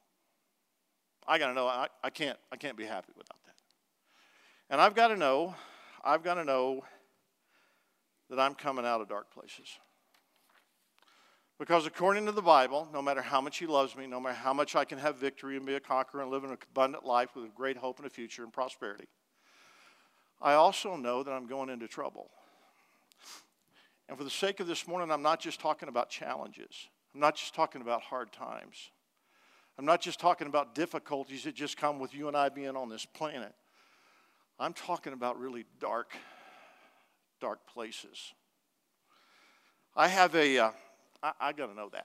I 1.31 1.39
got 1.39 1.47
to 1.47 1.55
know 1.55 1.69
I, 1.69 1.87
I, 2.03 2.11
can't, 2.11 2.37
I 2.51 2.57
can't 2.57 2.77
be 2.77 2.85
happy 2.85 3.13
without 3.17 3.39
that. 3.47 3.55
And 4.69 4.81
I've 4.81 4.97
got 4.97 5.09
to 5.09 5.17
know, 5.17 5.55
I've 6.03 6.25
got 6.25 6.35
to 6.35 6.45
know 6.45 6.83
that 8.31 8.41
I'm 8.41 8.57
coming 8.57 8.85
out 8.85 9.01
of 9.01 9.09
dark 9.09 9.33
places. 9.33 9.79
Because 11.57 11.87
according 11.87 12.27
to 12.27 12.33
the 12.33 12.43
Bible, 12.43 12.89
no 12.93 13.01
matter 13.01 13.23
how 13.23 13.41
much 13.41 13.59
He 13.59 13.67
loves 13.69 13.97
me, 13.97 14.09
no 14.09 14.19
matter 14.19 14.35
how 14.35 14.53
much 14.53 14.75
I 14.75 14.85
can 14.85 14.99
have 14.99 15.19
victory 15.19 15.57
and 15.57 15.65
be 15.65 15.77
a 15.77 15.81
conqueror 15.81 16.23
and 16.23 16.33
live 16.33 16.43
an 16.43 16.57
abundant 16.73 17.05
life 17.05 17.37
with 17.37 17.45
a 17.45 17.49
great 17.55 17.77
hope 17.77 17.99
and 17.99 18.09
a 18.09 18.11
future 18.11 18.43
and 18.43 18.53
prosperity, 18.53 19.07
I 20.43 20.55
also 20.55 20.97
know 20.97 21.23
that 21.23 21.31
I'm 21.31 21.47
going 21.47 21.71
into 21.71 21.87
trouble. 21.87 22.29
And 24.09 24.19
for 24.19 24.25
the 24.25 24.31
sake 24.31 24.59
of 24.59 24.67
this 24.67 24.89
morning, 24.89 25.13
I'm 25.13 25.23
not 25.23 25.39
just 25.39 25.61
talking 25.61 25.89
about 25.89 26.11
challenges. 26.11 26.89
I'm 27.15 27.21
not 27.21 27.37
just 27.37 27.55
talking 27.55 27.83
about 27.83 28.03
hard 28.03 28.33
times. 28.33 28.91
I'm 29.81 29.87
not 29.87 30.03
just 30.03 30.21
talking 30.21 30.47
about 30.47 30.75
difficulties 30.75 31.45
that 31.45 31.55
just 31.55 31.79
come 31.79 31.99
with 31.99 32.15
you 32.15 32.29
and 32.29 32.37
I 32.37 32.51
being 32.51 32.77
on 32.77 32.91
this 32.91 33.07
planet. 33.07 33.55
I'm 34.59 34.75
talking 34.75 35.15
about 35.15 35.41
really 35.41 35.65
dark, 35.81 36.13
dark 37.41 37.67
places. 37.67 38.35
I 39.97 40.09
have 40.09 40.35
a. 40.35 40.59
Uh, 40.59 40.71
I, 41.23 41.33
I 41.41 41.53
got 41.53 41.69
to 41.69 41.75
know 41.75 41.89
that. 41.95 42.05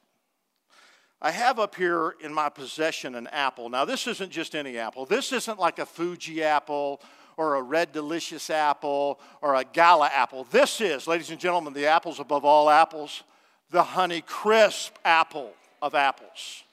I 1.21 1.31
have 1.31 1.59
up 1.59 1.75
here 1.75 2.15
in 2.21 2.33
my 2.33 2.47
possession 2.47 3.13
an 3.13 3.27
apple. 3.27 3.67
Now, 3.67 3.83
this 3.83 4.07
isn't 4.07 4.31
just 4.31 4.55
any 4.55 4.77
apple. 4.77 5.05
This 5.05 5.33
isn't 5.33 5.59
like 5.59 5.77
a 5.77 5.85
Fuji 5.85 6.43
apple 6.43 7.01
or 7.35 7.55
a 7.55 7.61
red 7.61 7.91
delicious 7.91 8.49
apple 8.49 9.19
or 9.41 9.55
a 9.55 9.65
gala 9.65 10.09
apple. 10.13 10.45
This 10.45 10.79
is, 10.79 11.07
ladies 11.07 11.29
and 11.29 11.41
gentlemen, 11.41 11.73
the 11.73 11.87
apples 11.87 12.21
above 12.21 12.45
all 12.45 12.69
apples, 12.69 13.23
the 13.69 13.83
honey 13.83 14.21
crisp 14.21 14.95
apple 15.03 15.51
of 15.81 15.93
apples. 15.93 16.63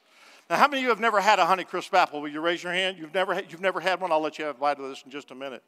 Now, 0.53 0.59
how 0.59 0.69
many 0.69 0.81
of 0.81 0.83
you 0.83 0.89
have 0.91 1.01
never 1.01 1.19
had 1.19 1.39
a 1.39 1.47
honey 1.47 1.65
crisp 1.65 1.95
apple? 1.95 2.21
Will 2.21 2.29
you 2.29 2.43
raise 2.43 2.63
your 2.63 2.75
hand? 2.75 2.99
You've 2.99 3.15
never, 3.15 3.33
you've 3.49 3.63
never 3.63 3.81
had 3.81 4.03
one? 4.03 4.13
I'll 4.13 4.21
let 4.21 4.39
you 4.39 4.45
have 4.45 4.57
a 4.57 4.59
bite 4.59 4.79
of 4.79 4.87
this 4.87 5.03
in 5.03 5.11
just 5.11 5.31
a 5.31 5.35
minute. 5.35 5.63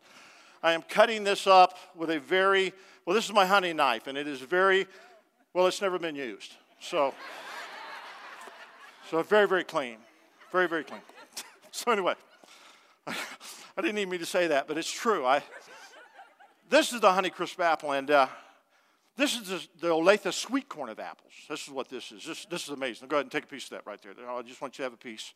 I 0.63 0.75
am 0.75 0.83
cutting 0.83 1.25
this 1.25 1.47
up 1.47 1.79
with 1.97 2.11
a 2.11 2.21
very, 2.21 2.71
well, 3.07 3.17
this 3.17 3.25
is 3.25 3.33
my 3.33 3.47
honey 3.47 3.73
knife, 3.73 4.09
and 4.09 4.19
it 4.19 4.29
is 4.29 4.41
very, 4.41 4.87
well, 5.55 5.67
it's 5.67 5.81
never 5.81 5.99
been 5.99 6.15
used. 6.15 6.53
So, 6.81 7.15
so 9.11 9.23
very, 9.23 9.49
very 9.49 9.65
clean. 9.65 9.97
Very, 10.53 10.69
very 10.69 10.85
clean. 10.85 11.01
so 11.71 11.91
anyway, 11.91 12.13
I 13.07 13.15
didn't 13.79 13.97
even 13.97 14.11
mean 14.11 14.21
to 14.21 14.27
say 14.27 14.49
that, 14.49 14.69
but 14.69 14.77
it's 14.77 14.93
true. 14.93 15.25
I, 15.25 15.43
this 16.69 16.93
is 16.93 17.01
the 17.01 17.09
Honeycrisp 17.09 17.59
apple, 17.59 17.93
and 17.93 18.11
uh, 18.11 18.27
this 19.17 19.37
is 19.37 19.49
the, 19.49 19.69
the 19.81 19.89
Olathe 19.89 20.33
sweet 20.33 20.69
corn 20.69 20.89
of 20.89 20.99
apples. 20.99 21.33
This 21.49 21.63
is 21.63 21.71
what 21.71 21.89
this 21.89 22.11
is. 22.11 22.25
This, 22.25 22.45
this 22.47 22.65
is 22.65 22.71
amazing. 22.71 23.09
Go 23.09 23.17
ahead 23.17 23.27
and 23.27 23.33
take 23.33 23.45
a 23.45 23.47
piece 23.47 23.65
of 23.65 23.71
that 23.71 23.87
right 23.87 24.01
there. 24.03 24.13
I 24.29 24.43
just 24.43 24.61
want 24.61 24.75
you 24.75 24.79
to 24.79 24.83
have 24.85 24.93
a 24.93 24.97
piece. 24.97 25.35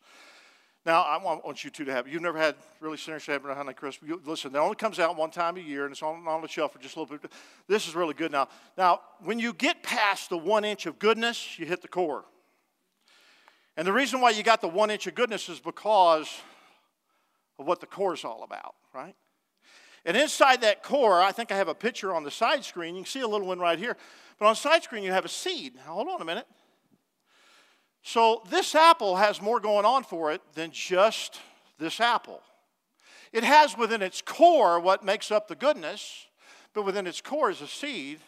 Now, 0.85 1.01
I 1.01 1.17
want, 1.17 1.45
want 1.45 1.63
you 1.63 1.69
two 1.69 1.85
to 1.85 1.91
have 1.91 2.07
You've 2.07 2.21
never 2.21 2.37
had 2.37 2.55
really 2.79 2.97
seriously 2.97 3.33
having 3.33 3.51
a 3.51 3.53
Honeycrisp. 3.53 3.99
You, 4.05 4.21
listen, 4.25 4.55
it 4.55 4.57
only 4.57 4.75
comes 4.75 4.97
out 4.97 5.17
one 5.17 5.29
time 5.29 5.57
a 5.57 5.61
year, 5.61 5.83
and 5.85 5.91
it's 5.91 6.01
on, 6.01 6.27
on 6.27 6.41
the 6.41 6.47
shelf 6.47 6.73
for 6.73 6.79
just 6.79 6.95
a 6.95 6.99
little 6.99 7.17
bit. 7.17 7.31
This 7.67 7.87
is 7.87 7.95
really 7.95 8.13
good. 8.13 8.31
Now, 8.31 8.47
now, 8.77 9.01
when 9.23 9.39
you 9.39 9.53
get 9.53 9.83
past 9.83 10.29
the 10.29 10.37
one 10.37 10.63
inch 10.63 10.85
of 10.85 10.97
goodness, 10.97 11.59
you 11.59 11.65
hit 11.65 11.81
the 11.81 11.87
core. 11.87 12.25
And 13.75 13.85
the 13.85 13.93
reason 13.93 14.19
why 14.19 14.31
you 14.31 14.43
got 14.43 14.61
the 14.61 14.67
one 14.67 14.89
inch 14.89 15.07
of 15.07 15.15
goodness 15.15 15.47
is 15.47 15.59
because 15.59 16.41
of 17.57 17.65
what 17.65 17.81
the 17.81 17.87
core 17.87 18.13
is 18.13 18.23
all 18.23 18.43
about, 18.43 18.75
right? 18.93 19.15
And 20.05 20.15
inside 20.15 20.61
that 20.61 20.83
core, 20.83 21.21
I 21.21 21.31
think 21.31 21.51
I 21.51 21.57
have 21.57 21.67
a 21.67 21.75
picture 21.75 22.13
on 22.13 22.23
the 22.23 22.31
side 22.31 22.63
screen. 22.63 22.95
You 22.95 23.03
can 23.03 23.11
see 23.11 23.21
a 23.21 23.27
little 23.27 23.47
one 23.47 23.59
right 23.59 23.77
here. 23.77 23.97
But 24.37 24.45
on 24.47 24.55
side 24.55 24.83
screen, 24.83 25.03
you 25.03 25.11
have 25.11 25.25
a 25.25 25.29
seed. 25.29 25.75
Now, 25.75 25.93
hold 25.93 26.07
on 26.07 26.21
a 26.21 26.25
minute. 26.25 26.47
So 28.01 28.43
this 28.49 28.75
apple 28.75 29.17
has 29.17 29.41
more 29.41 29.59
going 29.59 29.85
on 29.85 30.03
for 30.03 30.31
it 30.31 30.41
than 30.55 30.71
just 30.71 31.39
this 31.77 31.99
apple. 31.99 32.41
It 33.33 33.43
has 33.43 33.77
within 33.77 34.01
its 34.01 34.21
core 34.21 34.79
what 34.79 35.03
makes 35.03 35.31
up 35.31 35.47
the 35.47 35.55
goodness, 35.55 36.27
but 36.73 36.83
within 36.83 37.05
its 37.05 37.21
core 37.21 37.49
is 37.49 37.61
a 37.61 37.67
seed, 37.67 38.19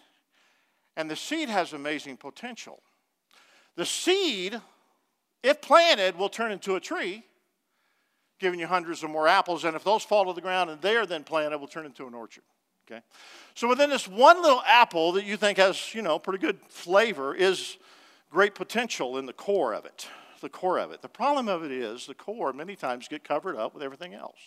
and 0.97 1.09
the 1.09 1.15
seed 1.15 1.49
has 1.49 1.73
amazing 1.73 2.17
potential. 2.17 2.81
The 3.75 3.85
seed, 3.85 4.59
if 5.41 5.61
planted, 5.61 6.17
will 6.17 6.29
turn 6.29 6.51
into 6.51 6.75
a 6.75 6.79
tree, 6.79 7.23
giving 8.41 8.59
you 8.59 8.67
hundreds 8.67 9.03
of 9.03 9.09
more 9.09 9.27
apples. 9.27 9.63
And 9.63 9.75
if 9.75 9.83
those 9.83 10.03
fall 10.03 10.25
to 10.25 10.33
the 10.33 10.41
ground 10.41 10.69
and 10.69 10.81
they 10.81 10.97
are 10.97 11.05
then 11.05 11.23
planted, 11.23 11.57
will 11.59 11.67
turn 11.67 11.85
into 11.85 12.07
an 12.07 12.13
orchard. 12.13 12.43
Okay? 12.89 13.01
So 13.53 13.69
within 13.69 13.89
this 13.89 14.07
one 14.07 14.41
little 14.41 14.61
apple 14.65 15.13
that 15.13 15.23
you 15.23 15.37
think 15.37 15.57
has, 15.59 15.93
you 15.93 16.01
know, 16.01 16.19
pretty 16.19 16.39
good 16.39 16.59
flavor 16.67 17.33
is 17.33 17.77
great 18.29 18.55
potential 18.55 19.17
in 19.17 19.25
the 19.25 19.33
core 19.33 19.73
of 19.73 19.85
it. 19.85 20.07
The 20.41 20.49
core 20.49 20.79
of 20.79 20.91
it. 20.91 21.03
The 21.03 21.07
problem 21.07 21.47
of 21.47 21.63
it 21.63 21.71
is 21.71 22.07
the 22.07 22.15
core 22.15 22.51
many 22.51 22.75
times 22.75 23.07
get 23.07 23.23
covered 23.23 23.55
up 23.55 23.75
with 23.75 23.83
everything 23.83 24.15
else. 24.15 24.39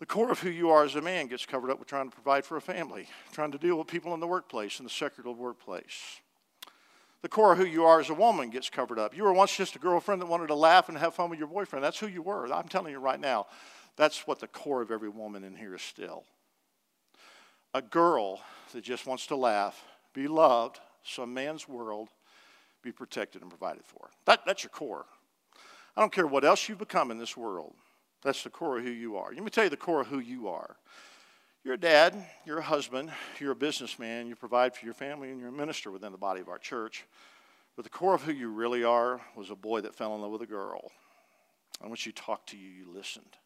The 0.00 0.06
core 0.06 0.30
of 0.30 0.40
who 0.40 0.48
you 0.48 0.70
are 0.70 0.84
as 0.84 0.94
a 0.94 1.02
man 1.02 1.26
gets 1.26 1.44
covered 1.44 1.70
up 1.70 1.78
with 1.78 1.88
trying 1.88 2.08
to 2.08 2.14
provide 2.14 2.46
for 2.46 2.56
a 2.56 2.62
family, 2.62 3.08
trying 3.32 3.52
to 3.52 3.58
deal 3.58 3.76
with 3.76 3.88
people 3.88 4.14
in 4.14 4.20
the 4.20 4.26
workplace, 4.26 4.78
in 4.78 4.84
the 4.84 4.90
secular 4.90 5.32
workplace 5.32 6.20
the 7.22 7.28
core 7.28 7.52
of 7.52 7.58
who 7.58 7.64
you 7.64 7.84
are 7.84 8.00
as 8.00 8.10
a 8.10 8.14
woman 8.14 8.50
gets 8.50 8.70
covered 8.70 8.98
up. 8.98 9.16
You 9.16 9.24
were 9.24 9.32
once 9.32 9.56
just 9.56 9.76
a 9.76 9.78
girlfriend 9.78 10.20
that 10.22 10.26
wanted 10.26 10.48
to 10.48 10.54
laugh 10.54 10.88
and 10.88 10.96
have 10.98 11.14
fun 11.14 11.30
with 11.30 11.38
your 11.38 11.48
boyfriend. 11.48 11.84
That's 11.84 11.98
who 11.98 12.06
you 12.06 12.22
were. 12.22 12.52
I'm 12.52 12.68
telling 12.68 12.92
you 12.92 12.98
right 12.98 13.20
now, 13.20 13.46
that's 13.96 14.26
what 14.26 14.38
the 14.38 14.46
core 14.46 14.82
of 14.82 14.90
every 14.90 15.08
woman 15.08 15.42
in 15.42 15.56
here 15.56 15.74
is 15.74 15.82
still. 15.82 16.24
A 17.74 17.82
girl 17.82 18.40
that 18.72 18.84
just 18.84 19.06
wants 19.06 19.26
to 19.26 19.36
laugh, 19.36 19.84
be 20.14 20.28
loved, 20.28 20.78
some 21.02 21.34
man's 21.34 21.68
world, 21.68 22.08
be 22.82 22.92
protected 22.92 23.42
and 23.42 23.50
provided 23.50 23.84
for. 23.84 24.10
That, 24.24 24.40
that's 24.46 24.62
your 24.62 24.70
core. 24.70 25.06
I 25.96 26.00
don't 26.00 26.12
care 26.12 26.26
what 26.26 26.44
else 26.44 26.68
you've 26.68 26.78
become 26.78 27.10
in 27.10 27.18
this 27.18 27.36
world. 27.36 27.74
That's 28.22 28.42
the 28.44 28.50
core 28.50 28.78
of 28.78 28.84
who 28.84 28.90
you 28.90 29.16
are. 29.16 29.32
Let 29.32 29.42
me 29.42 29.50
tell 29.50 29.64
you 29.64 29.70
the 29.70 29.76
core 29.76 30.02
of 30.02 30.06
who 30.06 30.20
you 30.20 30.48
are. 30.48 30.76
You're 31.64 31.74
a 31.74 31.78
dad, 31.78 32.14
you're 32.46 32.58
a 32.58 32.62
husband, 32.62 33.10
you're 33.40 33.52
a 33.52 33.56
businessman, 33.56 34.28
you 34.28 34.36
provide 34.36 34.76
for 34.76 34.84
your 34.84 34.94
family, 34.94 35.30
and 35.30 35.40
you're 35.40 35.48
a 35.48 35.52
minister 35.52 35.90
within 35.90 36.12
the 36.12 36.18
body 36.18 36.40
of 36.40 36.48
our 36.48 36.58
church. 36.58 37.04
But 37.74 37.82
the 37.82 37.90
core 37.90 38.14
of 38.14 38.22
who 38.22 38.32
you 38.32 38.48
really 38.48 38.84
are 38.84 39.20
was 39.36 39.50
a 39.50 39.56
boy 39.56 39.80
that 39.80 39.94
fell 39.94 40.14
in 40.14 40.20
love 40.20 40.30
with 40.30 40.42
a 40.42 40.46
girl. 40.46 40.92
And 41.80 41.90
when 41.90 41.96
she 41.96 42.12
talked 42.12 42.50
to 42.50 42.56
you, 42.56 42.68
you 42.68 42.92
listened. 42.92 43.36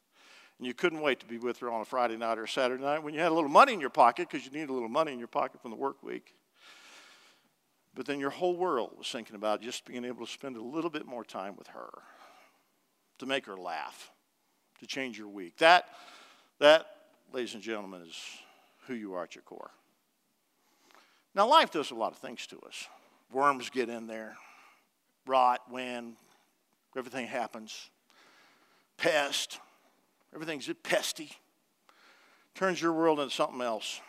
And 0.59 0.67
you 0.67 0.75
couldn't 0.75 1.01
wait 1.01 1.21
to 1.21 1.27
be 1.27 1.39
with 1.39 1.59
her 1.59 1.71
on 1.71 1.81
a 1.81 1.85
Friday 1.85 2.17
night 2.17 2.39
or 2.39 2.45
a 2.45 2.49
Saturday 2.49 2.83
night 2.83 3.03
when 3.03 3.15
you 3.15 3.21
had 3.21 3.33
a 3.33 3.35
little 3.35 3.51
money 3.51 3.73
in 3.73 3.81
your 3.81 3.91
pocket 3.91 4.29
because 4.31 4.47
you 4.47 4.53
needed 4.53 4.71
a 4.71 4.75
little 4.75 4.89
money 4.89 5.13
in 5.13 5.19
your 5.19 5.29
pocket 5.29 5.61
from 5.61 5.71
the 5.71 5.77
work 5.77 6.03
week. 6.03 6.35
But 7.95 8.07
then 8.07 8.21
your 8.21 8.31
whole 8.31 8.57
world 8.57 8.93
was 8.97 9.09
thinking 9.09 9.37
about 9.37 9.61
just 9.61 9.85
being 9.85 10.05
able 10.05 10.25
to 10.25 10.33
spend 10.33 10.57
a 10.57 10.63
little 10.63 10.91
bit 10.91 11.07
more 11.07 11.25
time 11.25 11.57
with 11.57 11.69
her, 11.69 11.91
to 13.19 13.27
make 13.27 13.47
her 13.47 13.57
laugh, 13.57 14.11
to 14.81 14.87
change 14.87 15.19
your 15.19 15.29
week. 15.29 15.57
That, 15.59 15.87
that 16.59 16.87
ladies 17.33 17.55
and 17.55 17.63
gentlemen, 17.63 18.03
is 18.03 18.19
who 18.87 18.95
you 18.95 19.15
are 19.15 19.23
at 19.23 19.35
your 19.35 19.43
core. 19.43 19.71
Now, 21.35 21.49
life 21.49 21.71
does 21.71 21.91
a 21.91 21.95
lot 21.95 22.13
of 22.13 22.19
things 22.19 22.47
to 22.49 22.59
us. 22.61 22.89
Worms 23.33 23.71
get 23.71 23.89
in 23.89 24.07
there, 24.07 24.37
rot, 25.27 25.61
wind, 25.71 26.17
everything 26.97 27.27
happens. 27.27 27.91
Pest, 28.99 29.59
everything's 30.35 30.69
pesty. 30.83 31.31
Turns 32.55 32.83
your 32.83 32.93
world 32.93 33.19
into 33.19 33.35
something 33.35 33.63
else. 33.63 34.01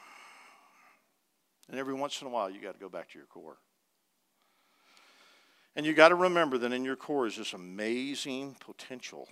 And 1.69 1.79
every 1.79 1.93
once 1.93 2.21
in 2.21 2.27
a 2.27 2.29
while, 2.29 2.49
you 2.49 2.61
got 2.61 2.73
to 2.73 2.79
go 2.79 2.89
back 2.89 3.09
to 3.11 3.17
your 3.17 3.27
core. 3.27 3.55
And 5.77 5.85
you 5.85 5.93
got 5.93 6.09
to 6.09 6.15
remember 6.15 6.57
that 6.57 6.73
in 6.73 6.83
your 6.83 6.97
core 6.97 7.25
is 7.25 7.37
this 7.37 7.53
amazing 7.53 8.57
potential. 8.59 9.29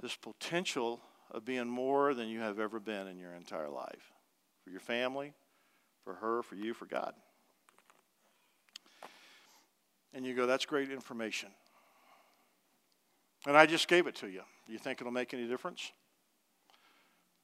This 0.00 0.16
potential 0.16 1.00
of 1.32 1.44
being 1.44 1.66
more 1.66 2.14
than 2.14 2.28
you 2.28 2.40
have 2.40 2.60
ever 2.60 2.78
been 2.78 3.08
in 3.08 3.18
your 3.18 3.32
entire 3.34 3.70
life 3.70 4.12
for 4.62 4.70
your 4.70 4.80
family, 4.80 5.32
for 6.04 6.14
her, 6.14 6.42
for 6.42 6.54
you, 6.54 6.74
for 6.74 6.86
God. 6.86 7.14
And 10.14 10.26
you 10.26 10.34
go, 10.34 10.46
that's 10.46 10.66
great 10.66 10.90
information. 10.90 11.48
And 13.46 13.56
I 13.56 13.66
just 13.66 13.88
gave 13.88 14.06
it 14.06 14.14
to 14.16 14.28
you. 14.28 14.42
Do 14.66 14.72
you 14.72 14.78
think 14.78 15.00
it'll 15.00 15.12
make 15.12 15.34
any 15.34 15.48
difference? 15.48 15.90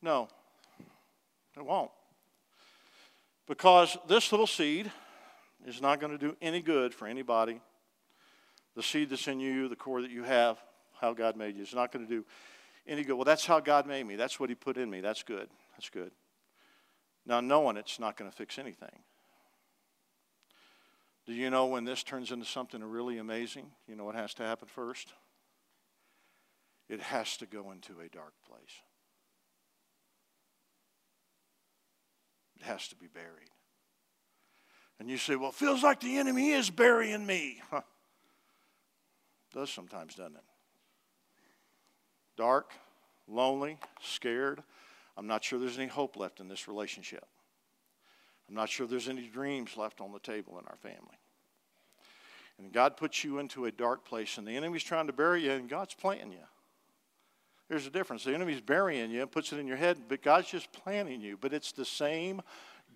No, 0.03 0.29
it 1.57 1.65
won't. 1.65 1.91
Because 3.49 3.97
this 4.07 4.31
little 4.31 4.47
seed 4.47 4.93
is 5.67 5.81
not 5.81 5.99
going 5.99 6.13
to 6.13 6.19
do 6.19 6.37
any 6.41 6.61
good 6.61 6.95
for 6.95 7.09
anybody. 7.09 7.61
The 8.77 8.83
seed 8.83 9.11
that's 9.11 9.27
in 9.27 9.41
you, 9.41 9.69
the 9.69 9.75
core 9.75 10.03
that 10.03 10.11
you 10.11 10.23
have, 10.23 10.59
how 11.01 11.15
God 11.15 11.37
made 11.37 11.57
you, 11.57 11.63
is 11.63 11.75
not 11.75 11.91
going 11.91 12.07
to 12.07 12.13
do 12.13 12.25
and 12.89 12.99
you 12.99 13.05
go, 13.05 13.15
well, 13.15 13.25
that's 13.25 13.45
how 13.45 13.61
God 13.61 13.87
made 13.87 14.07
me. 14.07 14.17
That's 14.17 14.41
what 14.41 14.49
He 14.49 14.55
put 14.55 14.79
in 14.79 14.89
me. 14.89 15.01
That's 15.01 15.23
good. 15.23 15.49
That's 15.77 15.91
good. 15.91 16.11
Now, 17.27 17.41
knowing 17.41 17.77
it's 17.77 18.01
not 18.01 18.17
going 18.17 18.31
to 18.31 18.37
fix 18.37 18.59
anything. 18.59 19.03
Do 21.27 21.35
you 21.35 21.51
know 21.51 21.67
when 21.67 21.85
this 21.85 22.03
turns 22.03 22.33
into 22.33 22.47
something 22.47 22.83
really 22.83 23.19
amazing? 23.19 23.67
You 23.87 23.97
know 23.97 24.05
what 24.05 24.15
has 24.15 24.33
to 24.35 24.43
happen 24.43 24.67
first? 24.67 25.13
It 26.89 27.03
has 27.03 27.37
to 27.37 27.47
go 27.47 27.71
into 27.71 28.01
a 28.01 28.09
dark 28.09 28.33
place. 28.49 28.81
It 32.59 32.65
has 32.65 32.89
to 32.89 32.97
be 32.97 33.07
buried. 33.07 33.51
And 34.99 35.11
you 35.11 35.19
say, 35.19 35.37
well, 35.37 35.51
it 35.51 35.55
feels 35.55 35.83
like 35.83 36.01
the 36.01 36.17
enemy 36.17 36.51
is 36.53 36.71
burying 36.71 37.27
me. 37.27 37.61
Huh. 37.71 37.83
Does 39.53 39.71
sometimes, 39.71 40.15
doesn't 40.15 40.37
it? 40.37 40.43
Dark, 42.39 42.73
lonely, 43.27 43.77
scared. 44.01 44.63
I'm 45.17 45.27
not 45.27 45.43
sure 45.43 45.59
there's 45.59 45.77
any 45.77 45.89
hope 45.89 46.17
left 46.17 46.39
in 46.39 46.47
this 46.49 46.69
relationship. 46.69 47.27
I'm 48.49 48.55
not 48.55 48.69
sure 48.69 48.87
there's 48.87 49.09
any 49.09 49.27
dreams 49.27 49.77
left 49.77 50.01
on 50.01 50.13
the 50.13 50.21
table 50.21 50.59
in 50.59 50.65
our 50.67 50.77
family. 50.77 51.19
And 52.59 52.73
God 52.73 52.97
puts 52.97 53.25
you 53.25 53.41
into 53.41 53.67
a 53.67 53.73
dark 53.73 54.05
place, 54.05 54.39
and 54.39 54.47
the 54.47 54.57
enemy's 54.57 54.85
trying 54.85 55.09
to 55.09 55.13
bury 55.13 55.45
you, 55.45 55.51
and 55.51 55.69
God's 55.69 55.95
planting 55.95 56.33
you. 56.33 56.47
There's 57.69 57.87
a 57.87 57.91
difference. 57.91 58.25
The 58.25 58.35
enemy's 58.35 58.61
burying 58.61 59.11
you 59.11 59.21
and 59.21 59.31
puts 59.31 59.53
it 59.53 59.59
in 59.59 59.67
your 59.67 59.77
head, 59.77 59.99
but 60.09 60.23
God's 60.23 60.49
just 60.49 60.73
planting 60.73 61.21
you. 61.21 61.37
But 61.37 61.53
it's 61.53 61.73
the 61.73 61.85
same 61.85 62.41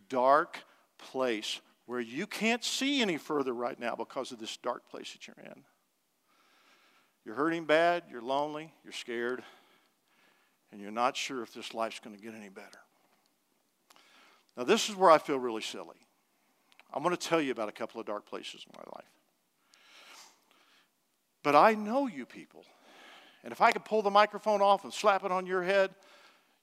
dark 0.08 0.60
place 0.98 1.60
where 1.86 2.00
you 2.00 2.26
can't 2.26 2.64
see 2.64 3.02
any 3.02 3.18
further 3.18 3.52
right 3.52 3.78
now 3.78 3.96
because 3.96 4.32
of 4.32 4.38
this 4.38 4.56
dark 4.56 4.88
place 4.88 5.12
that 5.12 5.26
you're 5.26 5.44
in. 5.44 5.64
You're 7.24 7.34
hurting 7.34 7.64
bad, 7.64 8.04
you're 8.10 8.22
lonely, 8.22 8.72
you're 8.82 8.92
scared, 8.92 9.42
and 10.70 10.80
you're 10.80 10.90
not 10.90 11.16
sure 11.16 11.42
if 11.42 11.54
this 11.54 11.72
life's 11.74 12.00
going 12.00 12.16
to 12.16 12.22
get 12.22 12.34
any 12.34 12.48
better. 12.48 12.80
Now, 14.56 14.64
this 14.64 14.88
is 14.88 14.96
where 14.96 15.10
I 15.10 15.18
feel 15.18 15.38
really 15.38 15.62
silly. 15.62 15.96
I'm 16.92 17.02
going 17.02 17.16
to 17.16 17.28
tell 17.28 17.40
you 17.40 17.52
about 17.52 17.68
a 17.68 17.72
couple 17.72 18.00
of 18.00 18.06
dark 18.06 18.26
places 18.26 18.66
in 18.66 18.72
my 18.76 18.84
life. 18.96 19.10
But 21.42 21.56
I 21.56 21.74
know 21.74 22.06
you 22.06 22.26
people. 22.26 22.64
And 23.44 23.52
if 23.52 23.60
I 23.60 23.72
could 23.72 23.84
pull 23.84 24.02
the 24.02 24.10
microphone 24.10 24.60
off 24.60 24.84
and 24.84 24.92
slap 24.92 25.24
it 25.24 25.32
on 25.32 25.46
your 25.46 25.62
head, 25.62 25.90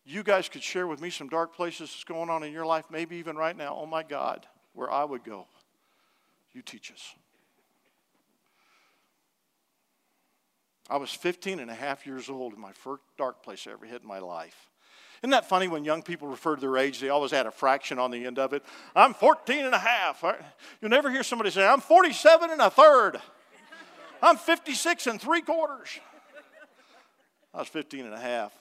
you 0.06 0.24
guys 0.24 0.50
could 0.50 0.64
share 0.64 0.88
with 0.88 1.02
me 1.02 1.10
some 1.10 1.30
dark 1.30 1.56
places 1.56 1.90
that's 1.90 2.04
going 2.04 2.30
on 2.30 2.44
in 2.44 2.54
your 2.54 2.66
life, 2.66 2.86
maybe 2.90 3.18
even 3.18 3.36
right 3.36 3.56
now. 3.56 3.78
Oh 3.80 3.86
my 3.86 4.04
God, 4.04 4.46
where 4.74 4.90
I 4.90 5.04
would 5.04 5.24
go. 5.24 5.48
You 6.54 6.62
teach 6.62 6.92
us. 6.92 7.16
I 10.90 10.98
was 10.98 11.12
15 11.12 11.60
and 11.60 11.70
a 11.70 11.76
half 11.76 12.08
years 12.08 12.30
old 12.30 12.54
in 12.54 12.60
my 12.60 12.72
first 12.72 13.04
dark 13.18 13.44
place 13.44 13.68
I 13.68 13.72
ever 13.72 13.86
hit 13.86 14.02
in 14.02 14.08
my 14.08 14.20
life. 14.20 14.70
Isn't 15.22 15.32
that 15.32 15.50
funny 15.50 15.68
when 15.68 15.84
young 15.84 16.02
people 16.02 16.28
refer 16.30 16.56
to 16.56 16.62
their 16.62 16.78
age, 16.78 17.00
they 17.00 17.10
always 17.10 17.34
add 17.34 17.46
a 17.46 17.52
fraction 17.52 18.00
on 18.00 18.10
the 18.10 18.26
end 18.26 18.40
of 18.40 18.54
it? 18.54 18.64
I'm 18.96 19.14
14 19.14 19.66
and 19.66 19.76
a 19.76 19.80
half. 19.80 20.24
You'll 20.82 20.90
never 20.90 21.12
hear 21.12 21.24
somebody 21.24 21.52
say, 21.52 21.68
I'm 21.68 21.82
47 21.82 22.50
and 22.50 22.62
a 22.62 22.70
third. 22.70 23.20
I'm 24.22 24.38
56 24.38 25.08
and 25.08 25.22
three 25.22 25.42
quarters. 25.42 26.00
I 27.54 27.60
was 27.60 27.68
15 27.68 28.06
and 28.06 28.14
a 28.14 28.20
half. 28.20 28.54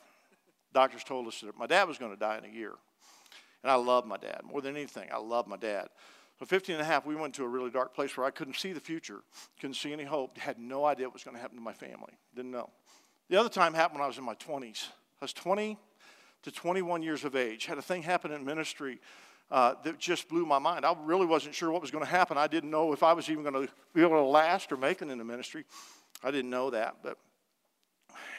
Doctors 0.75 1.04
told 1.04 1.28
us 1.28 1.40
that 1.40 1.56
my 1.58 1.66
dad 1.66 1.88
was 1.88 1.97
going 1.97 2.12
to 2.12 2.18
die 2.18 2.38
in 2.38 2.44
a 2.44 2.52
year. 2.52 2.73
And 3.62 3.70
I 3.70 3.76
love 3.76 4.06
my 4.06 4.16
dad 4.16 4.42
more 4.44 4.61
than 4.61 4.76
anything. 4.76 5.08
I 5.12 5.18
love 5.18 5.47
my 5.47 5.56
dad. 5.56 5.88
So 6.38 6.47
15 6.47 6.76
and 6.76 6.83
a 6.83 6.85
half, 6.85 7.04
we 7.04 7.16
went 7.16 7.35
to 7.35 7.45
a 7.45 7.49
really 7.49 7.71
dark 7.71 7.95
place 7.95 8.16
where 8.16 8.25
I 8.25 8.30
couldn't 8.30 8.54
see 8.54 8.73
the 8.73 8.80
future, 8.80 9.21
couldn't 9.61 9.75
see 9.75 9.92
any 9.92 10.04
hope, 10.04 10.38
had 10.38 10.59
no 10.59 10.85
idea 10.85 11.07
what 11.07 11.14
was 11.14 11.25
going 11.25 11.37
to 11.37 11.40
happen 11.40 11.57
to 11.57 11.62
my 11.62 11.73
family. 11.73 12.12
Didn't 12.35 12.52
know. 12.52 12.71
The 13.28 13.37
other 13.37 13.49
time 13.49 13.75
happened 13.75 13.99
when 13.99 14.04
I 14.04 14.09
was 14.09 14.18
in 14.18 14.25
my 14.25 14.37
20s. 14.37 14.87
I 15.21 15.25
was 15.25 15.33
20 15.33 15.76
to 16.45 16.50
21 16.52 17.02
years 17.02 17.25
of 17.25 17.35
age. 17.35 17.66
Had 17.66 17.78
a 17.78 17.83
thing 17.83 18.02
happen 18.02 18.30
in 18.30 18.45
ministry 18.45 19.00
uh, 19.50 19.75
that 19.83 19.99
just 19.99 20.28
blew 20.28 20.47
my 20.47 20.61
mind. 20.61 20.87
I 20.87 20.95
really 21.04 21.26
wasn't 21.26 21.54
sure 21.54 21.73
what 21.73 21.83
was 21.83 21.90
going 21.90 22.04
to 22.04 22.11
happen. 22.11 22.38
I 22.38 22.47
didn't 22.47 22.71
know 22.71 22.92
if 22.92 23.02
I 23.02 23.12
was 23.14 23.28
even 23.28 23.42
going 23.42 23.66
to 23.66 23.73
be 23.92 24.02
able 24.02 24.16
to 24.16 24.23
last 24.23 24.71
or 24.71 24.76
make 24.76 25.02
it 25.02 25.09
in 25.09 25.18
the 25.18 25.25
ministry. 25.25 25.64
I 26.23 26.30
didn't 26.30 26.50
know 26.50 26.71
that, 26.71 26.97
but 27.02 27.18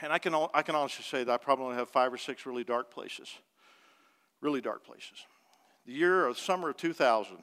and 0.01 0.12
I 0.12 0.20
can 0.20 0.34
I 0.53 0.62
can 0.62 0.75
honestly 0.75 1.03
say 1.03 1.24
that 1.24 1.32
I 1.32 1.38
probably 1.38 1.65
only 1.65 1.77
have 1.77 1.89
five 1.89 2.13
or 2.13 2.18
six 2.18 2.46
really 2.46 2.63
dark 2.63 2.91
places, 2.91 3.29
really 4.41 4.62
dark 4.62 4.86
places. 4.86 5.25
The 5.86 5.94
year 5.94 6.25
of 6.25 6.38
summer 6.38 6.70
of 6.70 6.77
2000, 6.77 7.38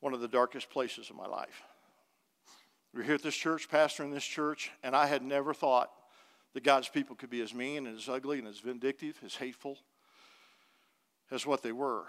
one 0.00 0.14
of 0.14 0.20
the 0.20 0.28
darkest 0.28 0.70
places 0.70 1.10
of 1.10 1.16
my 1.16 1.26
life. 1.26 1.62
We 2.92 3.02
are 3.02 3.04
here 3.04 3.14
at 3.14 3.22
this 3.22 3.36
church, 3.36 3.68
pastor 3.68 4.02
in 4.02 4.10
this 4.10 4.24
church, 4.24 4.70
and 4.82 4.96
I 4.96 5.06
had 5.06 5.22
never 5.22 5.54
thought 5.54 5.90
that 6.54 6.64
God's 6.64 6.88
people 6.88 7.14
could 7.14 7.30
be 7.30 7.40
as 7.40 7.54
mean 7.54 7.86
and 7.86 7.96
as 7.96 8.08
ugly 8.08 8.38
and 8.38 8.48
as 8.48 8.58
vindictive, 8.58 9.20
as 9.24 9.36
hateful 9.36 9.78
as 11.30 11.46
what 11.46 11.62
they 11.62 11.72
were. 11.72 12.04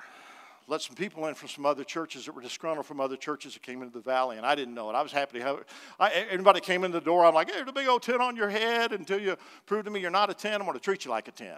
Let 0.67 0.81
some 0.81 0.95
people 0.95 1.27
in 1.27 1.35
from 1.35 1.49
some 1.49 1.65
other 1.65 1.83
churches 1.83 2.25
that 2.25 2.33
were 2.33 2.41
disgruntled 2.41 2.85
from 2.85 3.01
other 3.01 3.17
churches 3.17 3.53
that 3.53 3.61
came 3.61 3.81
into 3.81 3.93
the 3.93 4.03
valley, 4.03 4.37
and 4.37 4.45
I 4.45 4.55
didn't 4.55 4.73
know 4.73 4.89
it. 4.89 4.93
I 4.93 5.01
was 5.01 5.11
happy 5.11 5.39
to 5.39 5.43
have 5.43 5.57
it. 5.57 5.69
I, 5.99 6.11
anybody 6.31 6.61
came 6.61 6.83
in 6.83 6.91
the 6.91 7.01
door, 7.01 7.25
I'm 7.25 7.33
like, 7.33 7.49
hey, 7.49 7.57
there's 7.57 7.69
a 7.69 7.73
big 7.73 7.87
old 7.87 8.03
10 8.03 8.21
on 8.21 8.35
your 8.35 8.49
head 8.49 8.93
until 8.93 9.19
you 9.19 9.35
prove 9.65 9.85
to 9.85 9.91
me 9.91 9.99
you're 9.99 10.09
not 10.09 10.29
a 10.29 10.33
10. 10.33 10.53
I'm 10.53 10.61
going 10.61 10.73
to 10.73 10.79
treat 10.79 11.05
you 11.05 11.11
like 11.11 11.27
a 11.27 11.31
10. 11.31 11.57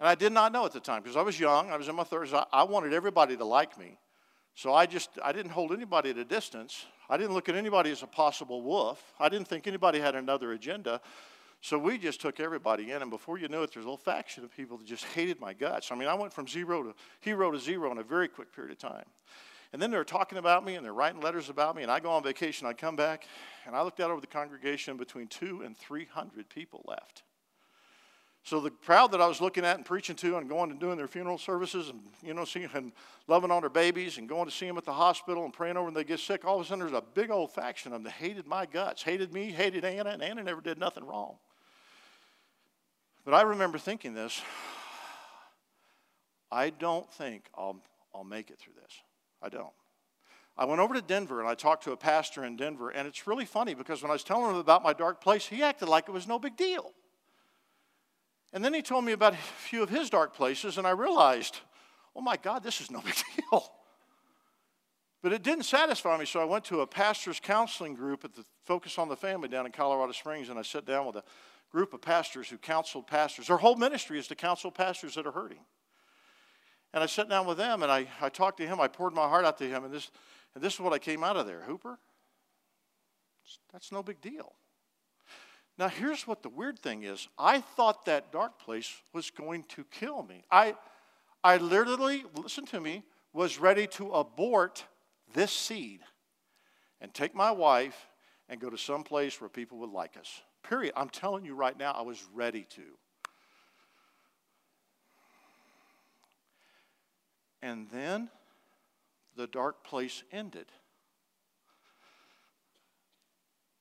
And 0.00 0.08
I 0.08 0.14
did 0.14 0.32
not 0.32 0.52
know 0.52 0.64
at 0.66 0.72
the 0.72 0.80
time 0.80 1.02
because 1.02 1.16
I 1.16 1.22
was 1.22 1.38
young. 1.38 1.70
I 1.70 1.76
was 1.76 1.88
in 1.88 1.94
my 1.94 2.04
30s. 2.04 2.34
I, 2.34 2.44
I 2.52 2.64
wanted 2.64 2.92
everybody 2.92 3.36
to 3.36 3.44
like 3.44 3.78
me. 3.78 3.98
So 4.54 4.72
I 4.72 4.86
just, 4.86 5.10
I 5.22 5.32
didn't 5.32 5.50
hold 5.50 5.72
anybody 5.72 6.10
at 6.10 6.18
a 6.18 6.24
distance. 6.24 6.86
I 7.08 7.16
didn't 7.16 7.34
look 7.34 7.48
at 7.48 7.54
anybody 7.54 7.90
as 7.90 8.02
a 8.02 8.06
possible 8.06 8.62
wolf. 8.62 9.12
I 9.18 9.28
didn't 9.28 9.48
think 9.48 9.66
anybody 9.66 9.98
had 9.98 10.14
another 10.14 10.52
agenda. 10.52 11.00
So 11.60 11.78
we 11.78 11.96
just 11.96 12.20
took 12.20 12.40
everybody 12.40 12.90
in, 12.92 13.00
and 13.00 13.10
before 13.10 13.38
you 13.38 13.48
knew 13.48 13.62
it, 13.62 13.72
there's 13.72 13.86
a 13.86 13.88
little 13.88 13.96
faction 13.96 14.44
of 14.44 14.54
people 14.54 14.76
that 14.76 14.86
just 14.86 15.04
hated 15.06 15.40
my 15.40 15.54
guts. 15.54 15.90
I 15.90 15.94
mean, 15.94 16.08
I 16.08 16.14
went 16.14 16.32
from 16.32 16.46
zero 16.46 16.82
to 16.82 16.94
hero 17.20 17.50
to 17.50 17.58
zero 17.58 17.90
in 17.90 17.98
a 17.98 18.02
very 18.02 18.28
quick 18.28 18.54
period 18.54 18.72
of 18.72 18.78
time. 18.78 19.06
And 19.72 19.80
then 19.80 19.90
they're 19.90 20.04
talking 20.04 20.38
about 20.38 20.64
me 20.64 20.76
and 20.76 20.84
they're 20.84 20.92
writing 20.92 21.20
letters 21.20 21.48
about 21.48 21.74
me, 21.74 21.82
and 21.82 21.90
I 21.90 22.00
go 22.00 22.10
on 22.10 22.22
vacation, 22.22 22.66
I 22.66 22.74
come 22.74 22.96
back, 22.96 23.26
and 23.66 23.74
I 23.74 23.82
looked 23.82 23.98
out 23.98 24.10
over 24.10 24.20
the 24.20 24.26
congregation, 24.26 24.96
between 24.96 25.26
two 25.26 25.62
and 25.62 25.76
300 25.76 26.48
people 26.48 26.84
left. 26.86 27.22
So 28.44 28.60
the 28.60 28.70
crowd 28.70 29.10
that 29.12 29.22
I 29.22 29.26
was 29.26 29.40
looking 29.40 29.64
at 29.64 29.76
and 29.76 29.86
preaching 29.86 30.16
to 30.16 30.36
and 30.36 30.46
going 30.46 30.70
and 30.70 30.78
doing 30.78 30.98
their 30.98 31.08
funeral 31.08 31.38
services 31.38 31.88
and, 31.88 32.00
you 32.22 32.34
know, 32.34 32.44
seeing 32.44 32.68
and 32.74 32.92
loving 33.26 33.50
on 33.50 33.62
their 33.62 33.70
babies 33.70 34.18
and 34.18 34.28
going 34.28 34.44
to 34.44 34.54
see 34.54 34.66
them 34.66 34.76
at 34.76 34.84
the 34.84 34.92
hospital 34.92 35.46
and 35.46 35.52
praying 35.52 35.78
over 35.78 35.86
them 35.86 35.94
they 35.94 36.04
get 36.04 36.20
sick, 36.20 36.44
all 36.44 36.60
of 36.60 36.66
a 36.66 36.68
sudden 36.68 36.80
there's 36.80 36.92
a 36.92 37.02
big 37.14 37.30
old 37.30 37.52
faction 37.52 37.92
of 37.92 37.96
them 37.96 38.04
that 38.04 38.12
hated 38.12 38.46
my 38.46 38.66
guts, 38.66 39.02
hated 39.02 39.32
me, 39.32 39.50
hated 39.50 39.82
Anna, 39.82 40.10
and 40.10 40.22
Anna 40.22 40.42
never 40.42 40.60
did 40.60 40.78
nothing 40.78 41.04
wrong. 41.04 41.36
But 43.24 43.32
I 43.32 43.42
remember 43.42 43.78
thinking 43.78 44.12
this 44.12 44.42
I 46.52 46.68
don't 46.68 47.10
think 47.10 47.48
I'll, 47.56 47.82
I'll 48.14 48.24
make 48.24 48.50
it 48.50 48.58
through 48.58 48.74
this. 48.74 48.92
I 49.42 49.48
don't. 49.48 49.72
I 50.58 50.66
went 50.66 50.82
over 50.82 50.92
to 50.92 51.02
Denver 51.02 51.40
and 51.40 51.48
I 51.48 51.54
talked 51.54 51.84
to 51.84 51.92
a 51.92 51.96
pastor 51.96 52.44
in 52.44 52.56
Denver, 52.56 52.90
and 52.90 53.08
it's 53.08 53.26
really 53.26 53.46
funny 53.46 53.72
because 53.72 54.02
when 54.02 54.10
I 54.10 54.14
was 54.14 54.22
telling 54.22 54.50
him 54.50 54.56
about 54.56 54.82
my 54.82 54.92
dark 54.92 55.22
place, 55.22 55.46
he 55.46 55.62
acted 55.62 55.88
like 55.88 56.08
it 56.08 56.12
was 56.12 56.28
no 56.28 56.38
big 56.38 56.58
deal. 56.58 56.92
And 58.54 58.64
then 58.64 58.72
he 58.72 58.82
told 58.82 59.04
me 59.04 59.10
about 59.10 59.34
a 59.34 59.36
few 59.36 59.82
of 59.82 59.90
his 59.90 60.08
dark 60.08 60.32
places, 60.32 60.78
and 60.78 60.86
I 60.86 60.90
realized, 60.90 61.58
oh 62.14 62.20
my 62.20 62.36
God, 62.36 62.62
this 62.62 62.80
is 62.80 62.88
no 62.88 63.00
big 63.04 63.16
deal. 63.36 63.70
But 65.22 65.32
it 65.32 65.42
didn't 65.42 65.64
satisfy 65.64 66.16
me, 66.16 66.24
so 66.24 66.40
I 66.40 66.44
went 66.44 66.64
to 66.66 66.80
a 66.80 66.86
pastor's 66.86 67.40
counseling 67.40 67.94
group 67.94 68.24
at 68.24 68.32
the 68.32 68.44
Focus 68.64 68.96
on 68.96 69.08
the 69.08 69.16
Family 69.16 69.48
down 69.48 69.66
in 69.66 69.72
Colorado 69.72 70.12
Springs, 70.12 70.50
and 70.50 70.58
I 70.58 70.62
sat 70.62 70.86
down 70.86 71.04
with 71.04 71.16
a 71.16 71.24
group 71.72 71.92
of 71.92 72.00
pastors 72.00 72.48
who 72.48 72.56
counseled 72.56 73.08
pastors. 73.08 73.48
Their 73.48 73.56
whole 73.56 73.74
ministry 73.74 74.20
is 74.20 74.28
to 74.28 74.36
counsel 74.36 74.70
pastors 74.70 75.16
that 75.16 75.26
are 75.26 75.32
hurting. 75.32 75.58
And 76.92 77.02
I 77.02 77.06
sat 77.06 77.28
down 77.28 77.46
with 77.46 77.58
them, 77.58 77.82
and 77.82 77.90
I, 77.90 78.06
I 78.20 78.28
talked 78.28 78.58
to 78.58 78.66
him. 78.66 78.80
I 78.80 78.86
poured 78.86 79.14
my 79.14 79.28
heart 79.28 79.44
out 79.44 79.58
to 79.58 79.68
him, 79.68 79.82
and 79.82 79.92
this, 79.92 80.12
and 80.54 80.62
this 80.62 80.74
is 80.74 80.80
what 80.80 80.92
I 80.92 81.00
came 81.00 81.24
out 81.24 81.36
of 81.36 81.46
there. 81.46 81.62
Hooper, 81.62 81.98
that's 83.72 83.90
no 83.90 84.04
big 84.04 84.20
deal. 84.20 84.52
Now, 85.76 85.88
here's 85.88 86.26
what 86.26 86.42
the 86.42 86.48
weird 86.48 86.78
thing 86.78 87.02
is 87.02 87.28
I 87.38 87.60
thought 87.60 88.04
that 88.06 88.32
dark 88.32 88.58
place 88.58 88.92
was 89.12 89.30
going 89.30 89.64
to 89.70 89.84
kill 89.84 90.22
me. 90.22 90.44
I, 90.50 90.76
I 91.42 91.56
literally, 91.56 92.24
listen 92.36 92.64
to 92.66 92.80
me, 92.80 93.02
was 93.32 93.58
ready 93.58 93.86
to 93.88 94.12
abort 94.12 94.84
this 95.34 95.50
seed 95.50 96.00
and 97.00 97.12
take 97.12 97.34
my 97.34 97.50
wife 97.50 98.06
and 98.48 98.60
go 98.60 98.70
to 98.70 98.78
some 98.78 99.02
place 99.02 99.40
where 99.40 99.50
people 99.50 99.78
would 99.78 99.90
like 99.90 100.16
us. 100.16 100.42
Period. 100.62 100.92
I'm 100.96 101.08
telling 101.08 101.44
you 101.44 101.54
right 101.54 101.76
now, 101.76 101.92
I 101.92 102.02
was 102.02 102.24
ready 102.32 102.66
to. 102.70 102.82
And 107.62 107.88
then 107.90 108.30
the 109.36 109.46
dark 109.46 109.82
place 109.84 110.22
ended 110.30 110.66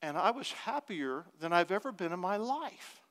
and 0.03 0.17
I 0.17 0.31
was 0.31 0.51
happier 0.51 1.23
than 1.39 1.53
I've 1.53 1.71
ever 1.71 1.93
been 1.93 2.11
in 2.11 2.19
my 2.19 2.35
life. 2.35 3.01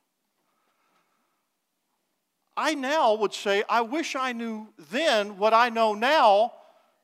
I 2.55 2.75
now 2.75 3.15
would 3.15 3.33
say, 3.33 3.63
I 3.67 3.81
wish 3.81 4.15
I 4.15 4.31
knew 4.31 4.67
then 4.91 5.39
what 5.39 5.55
I 5.55 5.69
know 5.69 5.95
now, 5.95 6.53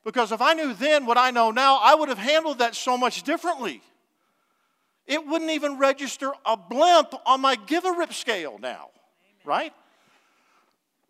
because 0.04 0.30
if 0.30 0.40
I 0.40 0.54
knew 0.54 0.72
then 0.74 1.06
what 1.06 1.18
I 1.18 1.32
know 1.32 1.50
now, 1.50 1.80
I 1.82 1.96
would 1.96 2.08
have 2.08 2.18
handled 2.18 2.58
that 2.58 2.76
so 2.76 2.96
much 2.96 3.24
differently. 3.24 3.82
It 5.08 5.26
wouldn't 5.26 5.50
even 5.50 5.76
register 5.76 6.30
a 6.46 6.56
blimp 6.56 7.12
on 7.26 7.40
my 7.40 7.56
give 7.56 7.84
a 7.84 7.90
rip 7.90 8.12
scale 8.12 8.58
now, 8.60 8.90
right? 9.44 9.72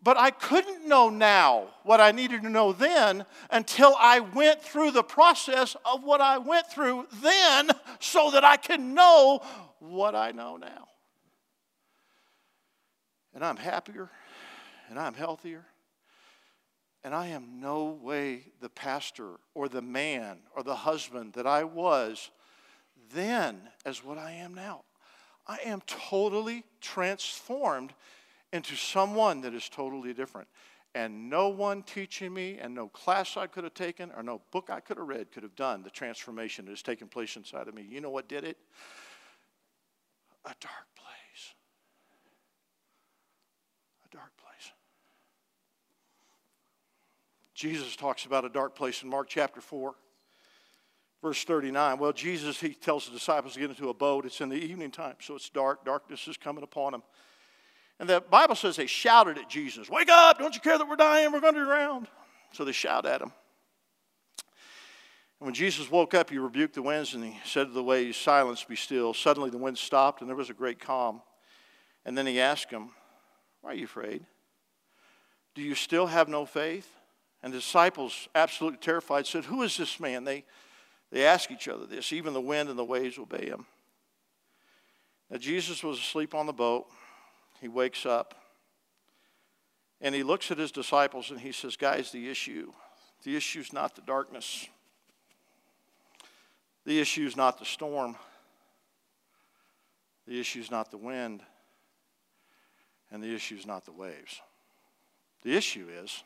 But 0.03 0.17
I 0.17 0.31
couldn't 0.31 0.87
know 0.87 1.09
now 1.09 1.67
what 1.83 2.01
I 2.01 2.11
needed 2.11 2.41
to 2.41 2.49
know 2.49 2.73
then 2.73 3.25
until 3.51 3.95
I 3.99 4.19
went 4.19 4.61
through 4.61 4.91
the 4.91 5.03
process 5.03 5.75
of 5.85 6.03
what 6.03 6.21
I 6.21 6.39
went 6.39 6.67
through 6.71 7.07
then 7.21 7.69
so 7.99 8.31
that 8.31 8.43
I 8.43 8.57
can 8.57 8.95
know 8.95 9.41
what 9.79 10.15
I 10.15 10.31
know 10.31 10.57
now. 10.57 10.87
And 13.35 13.45
I'm 13.45 13.57
happier 13.57 14.09
and 14.89 14.99
I'm 14.99 15.13
healthier. 15.13 15.65
And 17.03 17.15
I 17.15 17.27
am 17.27 17.59
no 17.59 17.85
way 17.85 18.43
the 18.59 18.69
pastor 18.69 19.39
or 19.55 19.67
the 19.67 19.81
man 19.81 20.39
or 20.55 20.63
the 20.63 20.75
husband 20.75 21.33
that 21.33 21.47
I 21.47 21.63
was 21.63 22.29
then 23.13 23.61
as 23.85 24.03
what 24.03 24.17
I 24.17 24.31
am 24.33 24.53
now. 24.53 24.83
I 25.47 25.57
am 25.65 25.81
totally 25.87 26.63
transformed 26.79 27.93
into 28.53 28.75
someone 28.75 29.41
that 29.41 29.53
is 29.53 29.69
totally 29.69 30.13
different. 30.13 30.47
And 30.93 31.29
no 31.29 31.47
one 31.47 31.83
teaching 31.83 32.33
me, 32.33 32.57
and 32.59 32.75
no 32.75 32.89
class 32.89 33.37
I 33.37 33.47
could 33.47 33.63
have 33.63 33.73
taken, 33.73 34.11
or 34.15 34.23
no 34.23 34.41
book 34.51 34.69
I 34.69 34.81
could 34.81 34.97
have 34.97 35.07
read 35.07 35.31
could 35.31 35.43
have 35.43 35.55
done 35.55 35.83
the 35.83 35.89
transformation 35.89 36.65
that 36.65 36.71
has 36.71 36.81
taken 36.81 37.07
place 37.07 37.37
inside 37.37 37.69
of 37.69 37.73
me. 37.73 37.85
You 37.89 38.01
know 38.01 38.09
what 38.09 38.27
did 38.27 38.43
it? 38.43 38.57
A 40.43 40.53
dark 40.59 40.87
place. 40.95 41.53
A 44.05 44.15
dark 44.15 44.31
place. 44.35 44.71
Jesus 47.53 47.95
talks 47.95 48.25
about 48.25 48.43
a 48.43 48.49
dark 48.49 48.75
place 48.75 49.01
in 49.01 49.09
Mark 49.09 49.29
chapter 49.29 49.61
4, 49.61 49.93
verse 51.21 51.43
39. 51.45 51.99
Well, 51.99 52.11
Jesus, 52.11 52.59
he 52.59 52.73
tells 52.73 53.05
the 53.05 53.13
disciples 53.13 53.53
to 53.53 53.59
get 53.59 53.69
into 53.69 53.89
a 53.89 53.93
boat. 53.93 54.25
It's 54.25 54.41
in 54.41 54.49
the 54.49 54.55
evening 54.55 54.91
time, 54.91 55.15
so 55.21 55.35
it's 55.35 55.49
dark. 55.49 55.85
Darkness 55.85 56.27
is 56.27 56.35
coming 56.35 56.63
upon 56.63 56.91
them. 56.91 57.03
And 58.01 58.09
the 58.09 58.19
Bible 58.19 58.55
says 58.55 58.77
they 58.77 58.87
shouted 58.87 59.37
at 59.37 59.47
Jesus, 59.47 59.87
Wake 59.87 60.09
up! 60.09 60.39
Don't 60.39 60.55
you 60.55 60.59
care 60.59 60.75
that 60.75 60.89
we're 60.89 60.95
dying? 60.95 61.31
We're 61.31 61.39
going 61.39 61.53
to 61.53 61.63
drown. 61.63 62.07
So 62.51 62.65
they 62.65 62.71
shout 62.71 63.05
at 63.05 63.21
him. 63.21 63.31
And 65.39 65.45
when 65.45 65.53
Jesus 65.53 65.89
woke 65.91 66.15
up, 66.15 66.31
he 66.31 66.39
rebuked 66.39 66.73
the 66.73 66.81
winds 66.81 67.13
and 67.13 67.23
he 67.23 67.39
said 67.45 67.67
to 67.67 67.73
the 67.73 67.83
waves, 67.83 68.17
Silence, 68.17 68.63
be 68.63 68.75
still. 68.75 69.13
Suddenly 69.13 69.51
the 69.51 69.59
wind 69.59 69.77
stopped 69.77 70.21
and 70.21 70.27
there 70.27 70.35
was 70.35 70.49
a 70.49 70.53
great 70.55 70.79
calm. 70.79 71.21
And 72.03 72.17
then 72.17 72.25
he 72.25 72.41
asked 72.41 72.71
them, 72.71 72.89
Why 73.61 73.69
are 73.69 73.75
you 73.75 73.85
afraid? 73.85 74.25
Do 75.53 75.61
you 75.61 75.75
still 75.75 76.07
have 76.07 76.27
no 76.27 76.47
faith? 76.47 76.91
And 77.43 77.53
the 77.53 77.59
disciples, 77.59 78.27
absolutely 78.33 78.79
terrified, 78.79 79.27
said, 79.27 79.45
Who 79.45 79.61
is 79.61 79.77
this 79.77 79.99
man? 79.99 80.23
They, 80.23 80.43
they 81.11 81.23
ask 81.23 81.51
each 81.51 81.67
other 81.67 81.85
this. 81.85 82.11
Even 82.11 82.33
the 82.33 82.41
wind 82.41 82.67
and 82.67 82.79
the 82.79 82.83
waves 82.83 83.19
obey 83.19 83.45
him. 83.45 83.67
Now, 85.29 85.37
Jesus 85.37 85.83
was 85.83 85.99
asleep 85.99 86.33
on 86.33 86.47
the 86.47 86.51
boat 86.51 86.87
he 87.61 87.67
wakes 87.67 88.05
up 88.05 88.33
and 90.01 90.15
he 90.15 90.23
looks 90.23 90.49
at 90.49 90.57
his 90.57 90.71
disciples 90.71 91.29
and 91.29 91.39
he 91.39 91.51
says, 91.51 91.77
Guys, 91.77 92.11
the 92.11 92.27
issue, 92.27 92.73
the 93.23 93.37
issue 93.37 93.59
is 93.59 93.71
not 93.71 93.95
the 93.95 94.01
darkness, 94.01 94.67
the 96.85 96.99
issue 96.99 97.25
is 97.25 97.37
not 97.37 97.59
the 97.59 97.65
storm, 97.65 98.15
the 100.27 100.39
issue 100.39 100.59
is 100.59 100.71
not 100.71 100.89
the 100.89 100.97
wind, 100.97 101.43
and 103.11 103.21
the 103.21 103.33
issue 103.33 103.55
is 103.55 103.67
not 103.67 103.85
the 103.85 103.91
waves. 103.91 104.41
The 105.43 105.55
issue 105.55 105.87
is, 106.03 106.23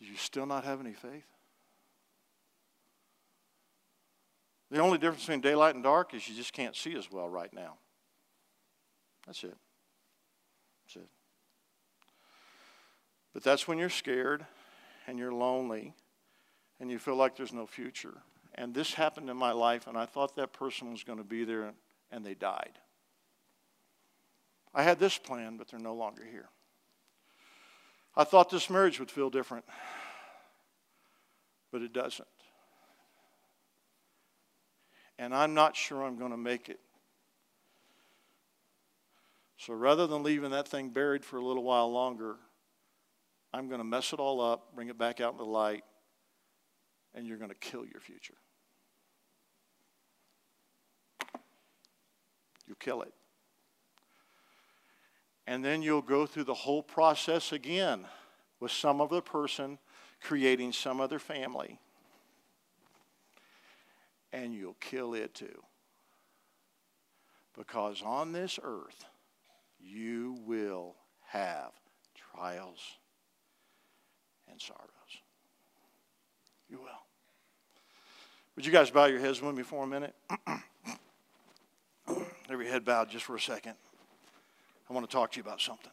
do 0.00 0.06
you 0.06 0.16
still 0.16 0.46
not 0.46 0.64
have 0.64 0.80
any 0.80 0.92
faith? 0.92 1.26
The 4.70 4.80
only 4.80 4.98
difference 4.98 5.22
between 5.22 5.40
daylight 5.40 5.76
and 5.76 5.84
dark 5.84 6.14
is 6.14 6.28
you 6.28 6.34
just 6.34 6.52
can't 6.52 6.74
see 6.74 6.96
as 6.96 7.10
well 7.12 7.28
right 7.28 7.52
now. 7.52 7.76
That's 9.26 9.42
it. 9.44 9.56
That's 10.84 10.96
it. 10.96 11.08
But 13.32 13.42
that's 13.42 13.66
when 13.66 13.78
you're 13.78 13.90
scared 13.90 14.46
and 15.06 15.18
you're 15.18 15.32
lonely 15.32 15.94
and 16.80 16.90
you 16.90 16.98
feel 16.98 17.16
like 17.16 17.36
there's 17.36 17.52
no 17.52 17.66
future. 17.66 18.14
And 18.54 18.74
this 18.74 18.94
happened 18.94 19.28
in 19.30 19.36
my 19.36 19.52
life, 19.52 19.86
and 19.86 19.98
I 19.98 20.06
thought 20.06 20.36
that 20.36 20.52
person 20.52 20.92
was 20.92 21.02
going 21.02 21.18
to 21.18 21.24
be 21.24 21.44
there, 21.44 21.72
and 22.12 22.24
they 22.24 22.34
died. 22.34 22.78
I 24.72 24.82
had 24.82 25.00
this 25.00 25.18
plan, 25.18 25.56
but 25.56 25.68
they're 25.68 25.80
no 25.80 25.94
longer 25.94 26.22
here. 26.24 26.48
I 28.16 28.22
thought 28.22 28.50
this 28.50 28.70
marriage 28.70 29.00
would 29.00 29.10
feel 29.10 29.28
different, 29.28 29.64
but 31.72 31.82
it 31.82 31.92
doesn't. 31.92 32.28
And 35.18 35.34
I'm 35.34 35.54
not 35.54 35.76
sure 35.76 36.04
I'm 36.04 36.16
going 36.16 36.30
to 36.30 36.36
make 36.36 36.68
it 36.68 36.80
so 39.64 39.72
rather 39.72 40.06
than 40.06 40.22
leaving 40.22 40.50
that 40.50 40.68
thing 40.68 40.90
buried 40.90 41.24
for 41.24 41.38
a 41.38 41.42
little 41.42 41.62
while 41.62 41.90
longer, 41.90 42.36
I'm 43.50 43.68
going 43.68 43.78
to 43.78 43.84
mess 43.84 44.12
it 44.12 44.18
all 44.18 44.42
up, 44.42 44.74
bring 44.74 44.90
it 44.90 44.98
back 44.98 45.22
out 45.22 45.32
in 45.32 45.38
the 45.38 45.44
light, 45.44 45.84
and 47.14 47.26
you're 47.26 47.38
going 47.38 47.50
to 47.50 47.56
kill 47.56 47.86
your 47.86 48.00
future. 48.00 48.34
You 52.66 52.74
kill 52.78 53.00
it. 53.00 53.14
And 55.46 55.64
then 55.64 55.80
you'll 55.80 56.02
go 56.02 56.26
through 56.26 56.44
the 56.44 56.52
whole 56.52 56.82
process 56.82 57.50
again 57.50 58.04
with 58.60 58.70
some 58.70 59.00
other 59.00 59.22
person 59.22 59.78
creating 60.20 60.72
some 60.72 61.00
other 61.00 61.18
family. 61.18 61.78
And 64.30 64.52
you'll 64.52 64.76
kill 64.78 65.14
it 65.14 65.32
too. 65.32 65.62
Because 67.56 68.02
on 68.02 68.32
this 68.32 68.58
earth, 68.62 69.06
you 69.84 70.38
will 70.46 70.96
have 71.28 71.72
trials 72.32 72.80
and 74.50 74.60
sorrows. 74.60 74.80
You 76.68 76.78
will. 76.78 76.88
Would 78.56 78.64
you 78.64 78.72
guys 78.72 78.90
bow 78.90 79.06
your 79.06 79.20
heads 79.20 79.42
with 79.42 79.54
me 79.54 79.62
for 79.62 79.84
a 79.84 79.86
minute? 79.86 80.14
Every 82.50 82.68
head 82.68 82.84
bowed 82.84 83.10
just 83.10 83.24
for 83.24 83.36
a 83.36 83.40
second. 83.40 83.74
I 84.88 84.92
want 84.92 85.08
to 85.08 85.12
talk 85.12 85.32
to 85.32 85.36
you 85.38 85.42
about 85.42 85.60
something. 85.60 85.90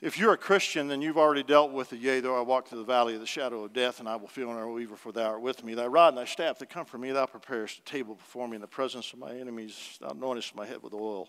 If 0.00 0.18
you're 0.18 0.32
a 0.32 0.38
Christian, 0.38 0.88
then 0.88 1.02
you've 1.02 1.18
already 1.18 1.42
dealt 1.42 1.72
with 1.72 1.90
the 1.90 1.96
yea, 1.98 2.20
though 2.20 2.38
I 2.38 2.40
walk 2.40 2.68
through 2.68 2.78
the 2.78 2.84
valley 2.84 3.14
of 3.14 3.20
the 3.20 3.26
shadow 3.26 3.64
of 3.64 3.74
death, 3.74 4.00
and 4.00 4.08
I 4.08 4.16
will 4.16 4.28
feel 4.28 4.50
no 4.50 4.78
evil, 4.78 4.96
for 4.96 5.12
thou 5.12 5.32
art 5.32 5.42
with 5.42 5.62
me. 5.62 5.74
Thy 5.74 5.86
rod 5.86 6.08
and 6.08 6.18
thy 6.18 6.24
staff 6.24 6.58
that 6.58 6.70
comfort 6.70 6.98
me, 6.98 7.12
thou 7.12 7.26
preparest 7.26 7.80
a 7.80 7.82
table 7.82 8.14
before 8.14 8.48
me 8.48 8.54
in 8.54 8.62
the 8.62 8.66
presence 8.66 9.12
of 9.12 9.18
my 9.18 9.34
enemies. 9.34 9.98
Thou 10.00 10.08
anointest 10.08 10.54
my 10.54 10.64
head 10.64 10.82
with 10.82 10.94
oil. 10.94 11.28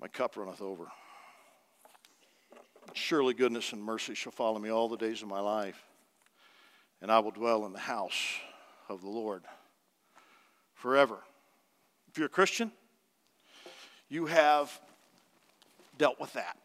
My 0.00 0.08
cup 0.08 0.36
runneth 0.36 0.60
over. 0.60 0.86
Surely 2.94 3.32
goodness 3.32 3.72
and 3.72 3.80
mercy 3.80 4.14
shall 4.14 4.32
follow 4.32 4.58
me 4.58 4.70
all 4.70 4.88
the 4.88 4.96
days 4.96 5.22
of 5.22 5.28
my 5.28 5.40
life, 5.40 5.80
and 7.00 7.12
I 7.12 7.20
will 7.20 7.30
dwell 7.30 7.64
in 7.64 7.72
the 7.72 7.78
house 7.78 8.40
of 8.88 9.02
the 9.02 9.08
Lord 9.08 9.44
forever. 10.74 11.18
If 12.10 12.18
you're 12.18 12.26
a 12.26 12.30
Christian, 12.30 12.72
you 14.08 14.26
have 14.26 14.80
dealt 15.96 16.20
with 16.20 16.32
that. 16.32 16.56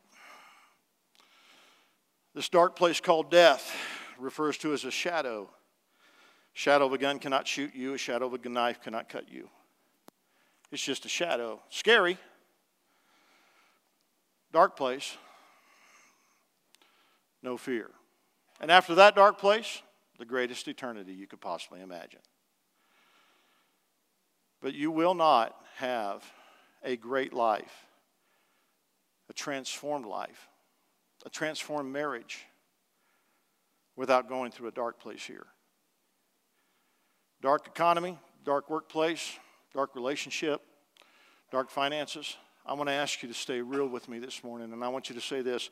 This 2.37 2.49
dark 2.49 2.75
place 2.75 2.99
called 2.99 3.31
death 3.31 3.75
refers 4.19 4.59
to 4.59 4.71
as 4.71 4.85
a 4.85 4.91
shadow. 4.91 5.49
Shadow 6.53 6.85
of 6.85 6.93
a 6.93 6.99
gun 6.99 7.17
cannot 7.17 7.47
shoot 7.47 7.73
you, 7.73 7.95
a 7.95 7.97
shadow 7.97 8.27
of 8.27 8.33
a 8.35 8.47
knife 8.47 8.79
cannot 8.79 9.09
cut 9.09 9.27
you. 9.27 9.49
It's 10.71 10.83
just 10.83 11.03
a 11.05 11.09
shadow. 11.09 11.59
Scary. 11.71 12.19
Dark 14.53 14.77
place. 14.77 15.17
No 17.41 17.57
fear. 17.57 17.89
And 18.61 18.69
after 18.69 18.93
that 18.93 19.15
dark 19.15 19.39
place, 19.39 19.81
the 20.19 20.25
greatest 20.25 20.67
eternity 20.67 21.13
you 21.13 21.25
could 21.25 21.41
possibly 21.41 21.81
imagine. 21.81 22.21
But 24.61 24.75
you 24.75 24.91
will 24.91 25.15
not 25.15 25.55
have 25.77 26.23
a 26.83 26.97
great 26.97 27.33
life, 27.33 27.87
a 29.27 29.33
transformed 29.33 30.05
life, 30.05 30.49
a 31.27 31.29
transformed 31.29 31.91
marriage 31.91 32.45
without 33.97 34.29
going 34.29 34.49
through 34.49 34.69
a 34.69 34.71
dark 34.71 34.97
place 34.97 35.21
here. 35.25 35.45
Dark 37.41 37.67
economy, 37.67 38.17
dark 38.45 38.69
workplace, 38.69 39.37
dark 39.73 39.93
relationship, 39.93 40.61
dark 41.51 41.69
finances. 41.69 42.37
I 42.65 42.75
want 42.75 42.87
to 42.87 42.93
ask 42.93 43.21
you 43.21 43.27
to 43.27 43.33
stay 43.33 43.59
real 43.59 43.87
with 43.87 44.07
me 44.07 44.19
this 44.19 44.41
morning, 44.41 44.71
and 44.71 44.81
I 44.81 44.87
want 44.87 45.09
you 45.09 45.15
to 45.15 45.21
say 45.21 45.41
this. 45.41 45.69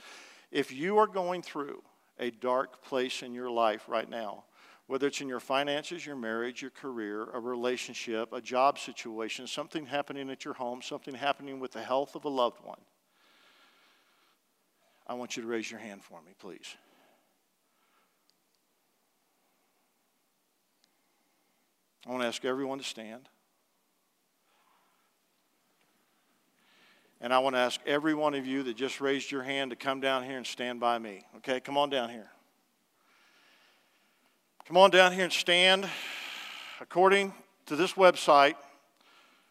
If 0.52 0.74
you 0.74 0.98
are 0.98 1.08
going 1.08 1.42
through 1.42 1.82
a 2.20 2.32
dark 2.32 2.84
place 2.84 3.24
in 3.24 3.34
your 3.34 3.50
life 3.50 3.86
right 3.88 4.10
now, 4.10 4.44
whether 4.88 5.08
it's 5.08 5.22
in 5.22 5.30
your 5.30 5.40
finances, 5.40 6.06
your 6.06 6.18
marriage, 6.18 6.62
your 6.62 6.72
career, 6.72 7.30
a 7.34 7.40
relationship, 7.40 8.34
a 8.34 8.42
job 8.42 8.78
situation, 8.78 9.48
something 9.48 9.86
happening 9.86 10.30
at 10.30 10.44
your 10.44 10.56
home, 10.56 10.82
something 10.82 11.16
happening 11.16 11.62
with 11.62 11.72
the 11.72 11.82
health 11.82 12.14
of 12.14 12.26
a 12.26 12.30
loved 12.30 12.62
one, 12.62 12.82
I 15.08 15.14
want 15.14 15.38
you 15.38 15.44
to 15.44 15.48
raise 15.48 15.70
your 15.70 15.80
hand 15.80 16.04
for 16.04 16.22
me, 16.22 16.34
please. 16.40 16.76
I 22.08 22.12
want 22.12 22.22
to 22.22 22.28
ask 22.28 22.46
everyone 22.46 22.78
to 22.78 22.84
stand. 22.84 23.28
And 27.22 27.34
I 27.34 27.40
want 27.40 27.56
to 27.56 27.60
ask 27.60 27.80
every 27.88 28.14
one 28.14 28.36
of 28.36 28.46
you 28.46 28.64
that 28.64 28.76
just 28.76 29.02
raised 29.02 29.32
your 29.32 29.42
hand 29.42 29.72
to 29.72 29.76
come 29.76 30.02
down 30.02 30.24
here 30.24 30.38
and 30.38 30.46
stand 30.46 30.80
by 30.80 31.00
me. 31.00 31.24
Okay, 31.38 31.60
come 31.60 31.78
on 31.78 31.90
down 31.90 32.10
here. 32.10 32.30
Come 34.68 34.78
on 34.78 34.90
down 34.90 35.14
here 35.14 35.24
and 35.24 35.34
stand 35.34 35.88
according 36.82 37.34
to 37.68 37.76
this 37.76 37.94
website 37.94 38.56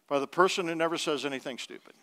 by 0.07 0.19
the 0.19 0.27
person 0.27 0.67
who 0.67 0.75
never 0.75 0.97
says 0.97 1.25
anything 1.25 1.57
stupid. 1.57 1.93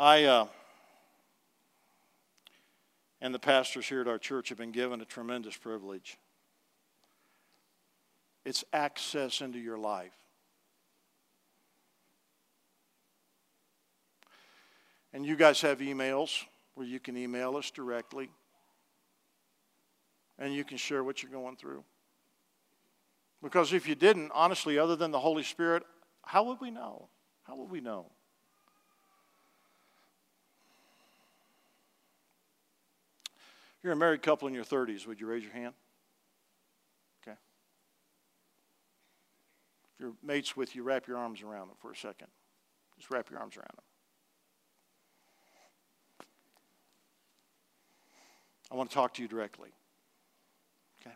I 0.00 0.24
uh, 0.24 0.46
and 3.20 3.34
the 3.34 3.38
pastors 3.38 3.86
here 3.86 4.00
at 4.00 4.08
our 4.08 4.16
church 4.16 4.48
have 4.48 4.56
been 4.56 4.72
given 4.72 5.02
a 5.02 5.04
tremendous 5.04 5.54
privilege. 5.58 6.16
It's 8.46 8.64
access 8.72 9.42
into 9.42 9.58
your 9.58 9.76
life. 9.76 10.14
And 15.12 15.26
you 15.26 15.36
guys 15.36 15.60
have 15.60 15.80
emails 15.80 16.44
where 16.76 16.86
you 16.86 16.98
can 16.98 17.14
email 17.18 17.58
us 17.58 17.70
directly 17.70 18.30
and 20.38 20.54
you 20.54 20.64
can 20.64 20.78
share 20.78 21.04
what 21.04 21.22
you're 21.22 21.30
going 21.30 21.56
through. 21.56 21.84
Because 23.42 23.74
if 23.74 23.86
you 23.86 23.94
didn't, 23.94 24.32
honestly, 24.34 24.78
other 24.78 24.96
than 24.96 25.10
the 25.10 25.20
Holy 25.20 25.42
Spirit, 25.42 25.82
how 26.24 26.44
would 26.44 26.58
we 26.58 26.70
know? 26.70 27.10
How 27.42 27.56
would 27.56 27.70
we 27.70 27.82
know? 27.82 28.06
You're 33.82 33.92
a 33.92 33.96
married 33.96 34.22
couple 34.22 34.46
in 34.48 34.54
your 34.54 34.64
30s, 34.64 35.06
would 35.06 35.20
you 35.20 35.26
raise 35.26 35.42
your 35.42 35.52
hand? 35.52 35.74
Okay. 37.22 37.36
If 39.94 40.00
your 40.00 40.12
mate's 40.22 40.56
with 40.56 40.76
you, 40.76 40.82
wrap 40.82 41.06
your 41.06 41.16
arms 41.16 41.42
around 41.42 41.68
them 41.68 41.76
for 41.80 41.92
a 41.92 41.96
second. 41.96 42.28
Just 42.98 43.10
wrap 43.10 43.30
your 43.30 43.40
arms 43.40 43.56
around 43.56 43.70
them. 43.74 43.84
I 48.70 48.76
want 48.76 48.90
to 48.90 48.94
talk 48.94 49.14
to 49.14 49.22
you 49.22 49.28
directly. 49.28 49.70
Okay? 51.00 51.14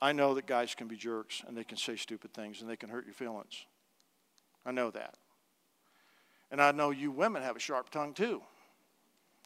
I 0.00 0.12
know 0.12 0.34
that 0.34 0.46
guys 0.46 0.74
can 0.74 0.88
be 0.88 0.96
jerks 0.96 1.42
and 1.46 1.56
they 1.56 1.64
can 1.64 1.76
say 1.76 1.96
stupid 1.96 2.32
things 2.32 2.60
and 2.60 2.70
they 2.70 2.76
can 2.76 2.88
hurt 2.88 3.04
your 3.04 3.14
feelings. 3.14 3.66
I 4.64 4.70
know 4.70 4.90
that. 4.90 5.16
And 6.50 6.62
I 6.62 6.70
know 6.70 6.90
you 6.90 7.10
women 7.10 7.42
have 7.42 7.56
a 7.56 7.60
sharp 7.60 7.90
tongue 7.90 8.14
too. 8.14 8.42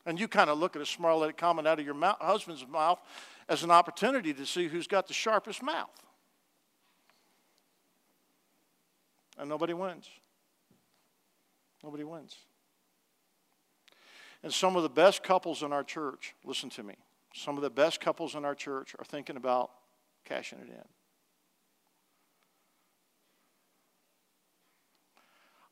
And 0.07 0.21
you 0.21 0.29
kind 0.29 0.49
of 0.49 0.59
look 0.59 0.77
at 0.77 0.83
a 0.83 0.87
smart 0.87 1.19
let 1.19 1.31
it 1.31 1.37
comment 1.37 1.66
out 1.66 1.81
of 1.81 1.85
your 1.85 1.95
mouth, 1.95 2.16
husband's 2.21 2.66
mouth 2.66 3.01
as 3.49 3.64
an 3.64 3.73
opportunity 3.73 4.33
to 4.33 4.47
see 4.47 4.69
who's 4.69 4.87
got 4.87 5.09
the 5.09 5.14
sharpest 5.14 5.62
mouth. 5.62 5.90
And 9.37 9.49
nobody 9.49 9.75
wins. 9.75 10.09
Nobody 11.83 12.05
wins. 12.05 12.37
And 14.42 14.55
some 14.55 14.77
of 14.77 14.85
the 14.85 14.88
best 14.88 15.25
couples 15.25 15.62
in 15.62 15.73
our 15.73 15.83
church, 15.83 16.35
listen 16.45 16.71
to 16.71 16.83
me, 16.85 16.95
some 17.35 17.57
of 17.57 17.62
the 17.62 17.71
best 17.71 18.01
couples 18.01 18.35
in 18.35 18.45
our 18.45 18.55
church 18.55 18.95
are 18.99 19.05
thinking 19.05 19.37
about 19.37 19.71
cashing 20.25 20.59
it 20.61 20.69
in. 20.69 20.85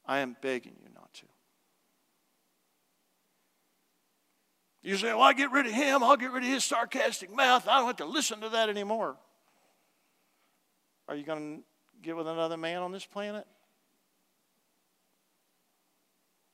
I 0.07 0.19
am 0.19 0.37
begging 0.43 0.75
you 0.83 0.89
not 0.93 1.13
to. 1.15 1.27
You 4.85 4.99
say, 4.99 5.15
well, 5.15 5.23
I 5.23 5.33
get 5.33 5.51
rid 5.51 5.65
of 5.65 5.73
him, 5.73 6.03
I'll 6.05 6.17
get 6.19 6.31
rid 6.31 6.45
of 6.45 6.51
his 6.51 6.63
sarcastic 6.63 7.35
mouth. 7.35 7.67
I 7.67 7.79
don't 7.79 7.87
have 7.87 7.97
to 7.97 8.05
listen 8.05 8.43
to 8.43 8.51
that 8.51 8.69
anymore. 8.69 9.17
Are 11.09 11.17
you 11.17 11.25
going 11.25 11.57
to 11.57 11.63
get 12.03 12.15
with 12.15 12.29
another 12.29 12.59
man 12.59 12.83
on 12.83 12.93
this 12.93 13.07
planet? 13.07 13.47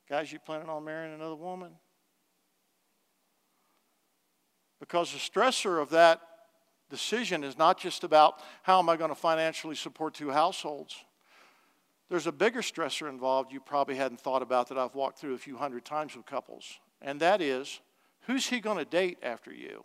Guys, 0.09 0.33
you 0.33 0.39
planning 0.39 0.69
on 0.69 0.85
marrying 0.85 1.13
another 1.13 1.35
woman? 1.35 1.73
Because 4.79 5.13
the 5.13 5.19
stressor 5.19 5.83
of 5.83 5.91
that 5.91 6.21
decision 6.89 7.43
is 7.43 7.59
not 7.59 7.79
just 7.79 8.05
about 8.05 8.41
how 8.63 8.79
am 8.79 8.89
I 8.89 8.97
going 8.97 9.11
to 9.11 9.17
financially 9.17 9.75
support 9.75 10.15
two 10.15 10.31
households. 10.31 10.95
There's 12.09 12.29
a 12.29 12.33
bigger 12.33 12.63
stressor 12.63 13.09
involved 13.09 13.53
you 13.53 13.59
probably 13.59 13.97
hadn't 13.97 14.21
thought 14.21 14.43
about 14.43 14.69
that 14.69 14.79
I've 14.79 14.95
walked 14.95 15.19
through 15.19 15.35
a 15.35 15.39
few 15.39 15.57
hundred 15.57 15.85
times 15.85 16.15
with 16.17 16.27
couples, 16.27 16.79
and 17.03 17.19
that 17.21 17.41
is 17.41 17.81
who's 18.31 18.47
he 18.47 18.61
going 18.61 18.79
to 18.79 18.85
date 18.85 19.19
after 19.23 19.53
you? 19.53 19.83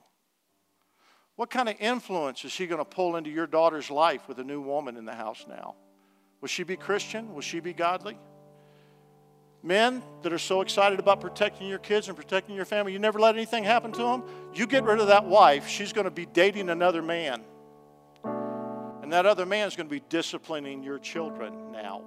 What 1.36 1.50
kind 1.50 1.68
of 1.68 1.76
influence 1.80 2.46
is 2.46 2.54
he 2.54 2.68
going 2.68 2.80
to 2.80 2.86
pull 2.86 3.16
into 3.16 3.32
your 3.32 3.48
daughter's 3.48 3.90
life 3.90 4.28
with 4.28 4.38
a 4.38 4.44
new 4.44 4.62
woman 4.62 4.98
in 4.98 5.06
the 5.06 5.16
house 5.16 5.46
now? 5.50 5.74
Will 6.42 6.48
she 6.48 6.64
be 6.64 6.78
Christian? 6.78 7.34
Will 7.34 7.42
she 7.42 7.60
be 7.60 7.74
godly? 7.74 8.20
Men 9.64 10.04
that 10.22 10.32
are 10.32 10.38
so 10.38 10.62
excited 10.62 11.00
about 11.00 11.20
protecting 11.22 11.68
your 11.68 11.80
kids 11.80 12.08
and 12.08 12.16
protecting 12.16 12.56
your 12.56 12.66
family, 12.66 12.94
you 12.94 13.00
never 13.00 13.20
let 13.20 13.36
anything 13.36 13.64
happen 13.64 13.92
to 13.94 14.04
them. 14.04 14.24
You 14.54 14.68
get 14.68 14.84
rid 14.84 15.00
of 15.00 15.08
that 15.08 15.26
wife, 15.26 15.68
she's 15.68 15.92
going 15.92 16.06
to 16.06 16.12
be 16.12 16.28
dating 16.28 16.70
another 16.70 17.02
man. 17.02 17.42
And 19.02 19.12
that 19.12 19.26
other 19.26 19.48
man 19.48 19.68
is 19.68 19.76
going 19.76 19.88
to 19.88 19.94
be 19.94 20.04
disciplining 20.08 20.84
your 20.84 21.00
children 21.00 21.72
now. 21.72 22.04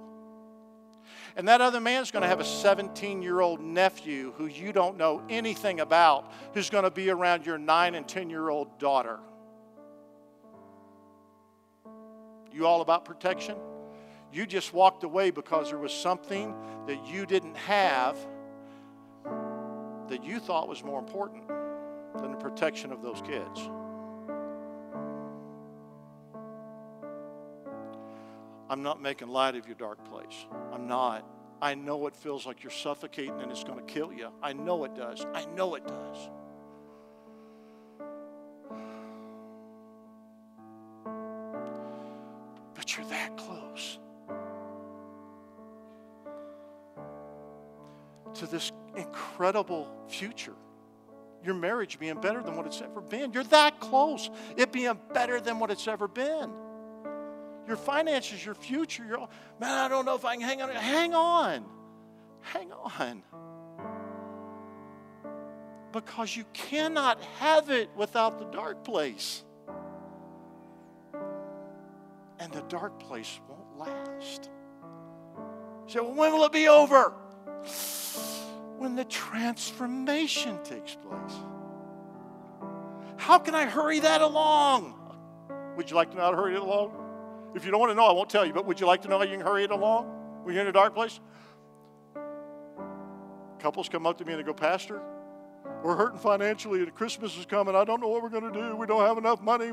And 1.35 1.47
that 1.47 1.61
other 1.61 1.79
man's 1.79 2.11
going 2.11 2.23
to 2.23 2.27
have 2.27 2.39
a 2.39 2.45
17 2.45 3.21
year 3.21 3.39
old 3.39 3.61
nephew 3.61 4.33
who 4.37 4.47
you 4.47 4.71
don't 4.73 4.97
know 4.97 5.21
anything 5.29 5.79
about, 5.79 6.31
who's 6.53 6.69
going 6.69 6.83
to 6.83 6.91
be 6.91 7.09
around 7.09 7.45
your 7.45 7.57
9 7.57 7.95
and 7.95 8.07
10 8.07 8.29
year 8.29 8.49
old 8.49 8.79
daughter. 8.79 9.19
You 12.51 12.65
all 12.65 12.81
about 12.81 13.05
protection? 13.05 13.55
You 14.31 14.45
just 14.45 14.73
walked 14.73 15.03
away 15.03 15.31
because 15.31 15.69
there 15.69 15.79
was 15.79 15.93
something 15.93 16.55
that 16.87 17.07
you 17.07 17.25
didn't 17.25 17.55
have 17.55 18.17
that 20.09 20.23
you 20.23 20.39
thought 20.39 20.67
was 20.67 20.83
more 20.83 20.99
important 20.99 21.47
than 21.47 22.31
the 22.31 22.37
protection 22.37 22.91
of 22.91 23.01
those 23.01 23.21
kids. 23.21 23.69
I'm 28.69 28.83
not 28.83 29.01
making 29.01 29.29
light 29.29 29.55
of 29.55 29.65
your 29.65 29.75
dark 29.75 30.05
place. 30.05 30.45
I'm 30.71 30.87
not. 30.87 31.25
I 31.61 31.75
know 31.75 32.07
it 32.07 32.15
feels 32.15 32.45
like 32.45 32.63
you're 32.63 32.71
suffocating 32.71 33.41
and 33.41 33.51
it's 33.51 33.63
going 33.63 33.79
to 33.79 33.93
kill 33.93 34.13
you. 34.13 34.29
I 34.41 34.53
know 34.53 34.83
it 34.85 34.95
does. 34.95 35.25
I 35.33 35.45
know 35.55 35.75
it 35.75 35.85
does. 35.87 36.29
But 42.75 42.95
you're 42.95 43.07
that 43.07 43.35
close. 43.37 43.99
to 48.39 48.47
this 48.47 48.71
incredible 48.95 49.87
future. 50.07 50.55
Your 51.43 51.55
marriage 51.55 51.99
being 51.99 52.19
better 52.19 52.41
than 52.41 52.55
what 52.55 52.65
it's 52.65 52.81
ever 52.81 53.01
been. 53.01 53.31
You're 53.33 53.43
that 53.45 53.79
close. 53.79 54.29
It 54.57 54.71
being 54.71 54.97
better 55.13 55.39
than 55.39 55.59
what 55.59 55.71
it's 55.71 55.87
ever 55.87 56.07
been. 56.07 56.51
Your 57.69 57.77
finances, 57.77 58.45
your 58.45 58.55
future. 58.55 59.05
You're, 59.07 59.29
man, 59.61 59.77
I 59.77 59.87
don't 59.87 60.03
know 60.03 60.15
if 60.15 60.25
I 60.25 60.35
can 60.35 60.41
hang 60.41 60.61
on. 60.61 60.69
Hang 60.71 61.13
on. 61.13 61.65
Hang 62.41 62.73
on. 62.99 63.23
Because 65.93 66.35
you 66.35 66.43
cannot 66.51 67.21
have 67.39 67.69
it 67.69 67.89
without 67.95 68.39
the 68.39 68.45
dark 68.45 68.83
place. 68.83 69.45
And 72.39 72.51
the 72.51 72.63
dark 72.63 72.99
place 72.99 73.39
won't 73.47 73.77
last. 73.77 74.49
So 75.87 76.03
when 76.11 76.33
will 76.33 76.43
it 76.43 76.51
be 76.51 76.67
over? 76.67 77.13
when 78.79 78.95
the 78.95 79.03
transformation 79.05 80.57
takes 80.63 80.95
place. 80.95 81.37
How 83.17 83.37
can 83.37 83.53
I 83.53 83.65
hurry 83.65 83.99
that 83.99 84.21
along? 84.21 84.95
Would 85.75 85.89
you 85.89 85.97
like 85.97 86.11
to 86.11 86.17
to 86.17 86.23
hurry 86.23 86.55
it 86.55 86.61
along? 86.61 87.08
If 87.55 87.65
you 87.65 87.71
don't 87.71 87.79
want 87.79 87.91
to 87.91 87.95
know, 87.95 88.05
I 88.05 88.11
won't 88.11 88.29
tell 88.29 88.45
you, 88.45 88.53
but 88.53 88.65
would 88.65 88.79
you 88.79 88.85
like 88.85 89.01
to 89.03 89.07
know 89.07 89.17
how 89.17 89.23
you 89.23 89.31
can 89.31 89.41
hurry 89.41 89.63
it 89.63 89.71
along 89.71 90.05
when 90.43 90.53
you're 90.53 90.63
in 90.63 90.69
a 90.69 90.73
dark 90.73 90.93
place? 90.93 91.19
Couples 93.59 93.89
come 93.89 94.05
up 94.05 94.17
to 94.19 94.25
me 94.25 94.33
and 94.33 94.39
they 94.39 94.45
go, 94.45 94.53
Pastor, 94.53 95.01
we're 95.83 95.95
hurting 95.95 96.19
financially 96.19 96.81
and 96.81 96.93
Christmas 96.93 97.37
is 97.37 97.45
coming. 97.45 97.75
I 97.75 97.83
don't 97.83 98.01
know 98.01 98.07
what 98.07 98.21
we're 98.21 98.29
going 98.29 98.51
to 98.51 98.59
do. 98.59 98.75
We 98.75 98.87
don't 98.87 99.05
have 99.05 99.17
enough 99.17 99.41
money. 99.41 99.71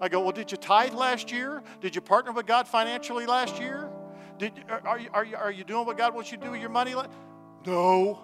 I 0.00 0.08
go, 0.08 0.20
Well, 0.20 0.32
did 0.32 0.50
you 0.50 0.56
tithe 0.56 0.94
last 0.94 1.30
year? 1.30 1.62
Did 1.80 1.94
you 1.94 2.00
partner 2.00 2.32
with 2.32 2.46
God 2.46 2.66
financially 2.68 3.26
last 3.26 3.58
year? 3.60 3.90
Did, 4.38 4.52
are, 4.68 4.98
you, 4.98 5.08
are, 5.12 5.24
you, 5.24 5.36
are 5.36 5.50
you 5.50 5.64
doing 5.64 5.86
what 5.86 5.96
God 5.96 6.14
wants 6.14 6.30
you 6.30 6.38
to 6.38 6.44
do 6.44 6.50
with 6.50 6.60
your 6.60 6.70
money? 6.70 6.94
No. 7.66 8.20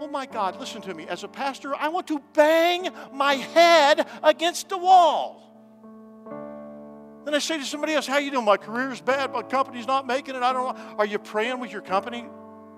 Oh 0.00 0.08
my 0.08 0.26
God, 0.26 0.58
listen 0.58 0.82
to 0.82 0.94
me. 0.94 1.06
As 1.08 1.24
a 1.24 1.28
pastor, 1.28 1.74
I 1.74 1.88
want 1.88 2.06
to 2.08 2.20
bang 2.32 2.88
my 3.12 3.34
head 3.34 4.06
against 4.22 4.68
the 4.68 4.78
wall. 4.78 5.45
Then 7.26 7.34
I 7.34 7.40
say 7.40 7.58
to 7.58 7.64
somebody 7.64 7.92
else, 7.92 8.06
How 8.06 8.18
you 8.18 8.30
doing? 8.30 8.44
My 8.44 8.56
career 8.56 8.92
is 8.92 9.00
bad. 9.00 9.32
My 9.32 9.42
company's 9.42 9.88
not 9.88 10.06
making 10.06 10.36
it. 10.36 10.42
I 10.44 10.52
don't 10.52 10.76
know. 10.76 10.94
Are 10.96 11.04
you 11.04 11.18
praying 11.18 11.58
with 11.58 11.72
your 11.72 11.82
company, 11.82 12.24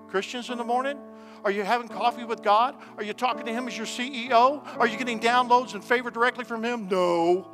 Christians, 0.07 0.49
in 0.49 0.57
the 0.57 0.63
morning? 0.63 0.97
Are 1.45 1.51
you 1.51 1.61
having 1.61 1.87
coffee 1.87 2.23
with 2.23 2.41
God? 2.41 2.75
Are 2.97 3.03
you 3.03 3.13
talking 3.13 3.45
to 3.45 3.53
Him 3.53 3.67
as 3.67 3.77
your 3.77 3.85
CEO? 3.85 4.65
Are 4.79 4.87
you 4.87 4.97
getting 4.97 5.19
downloads 5.19 5.75
and 5.75 5.83
favor 5.83 6.09
directly 6.09 6.45
from 6.45 6.63
Him? 6.63 6.87
No. 6.89 7.51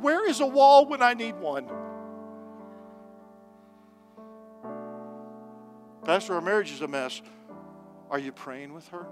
Where 0.00 0.28
is 0.28 0.38
a 0.38 0.46
wall 0.46 0.86
when 0.86 1.02
I 1.02 1.12
need 1.12 1.34
one? 1.40 1.68
Pastor, 6.04 6.34
our 6.34 6.40
marriage 6.40 6.70
is 6.70 6.82
a 6.82 6.88
mess. 6.88 7.20
Are 8.10 8.20
you 8.20 8.30
praying 8.30 8.72
with 8.72 8.86
her? 8.90 9.08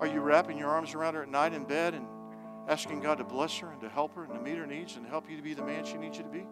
Are 0.00 0.06
you 0.06 0.20
wrapping 0.20 0.56
your 0.56 0.70
arms 0.70 0.94
around 0.94 1.16
her 1.16 1.22
at 1.22 1.28
night 1.28 1.52
in 1.52 1.64
bed 1.64 1.92
and 1.92 2.06
asking 2.68 3.00
God 3.00 3.18
to 3.18 3.24
bless 3.24 3.58
her 3.58 3.70
and 3.70 3.80
to 3.82 3.88
help 3.88 4.14
her 4.14 4.24
and 4.24 4.34
to 4.34 4.40
meet 4.40 4.56
her 4.56 4.66
needs 4.66 4.96
and 4.96 5.06
help 5.06 5.30
you 5.30 5.36
to 5.36 5.42
be 5.42 5.54
the 5.54 5.64
man 5.64 5.84
she 5.84 5.96
needs 5.96 6.16
you 6.16 6.24
to 6.24 6.30
be? 6.30 6.46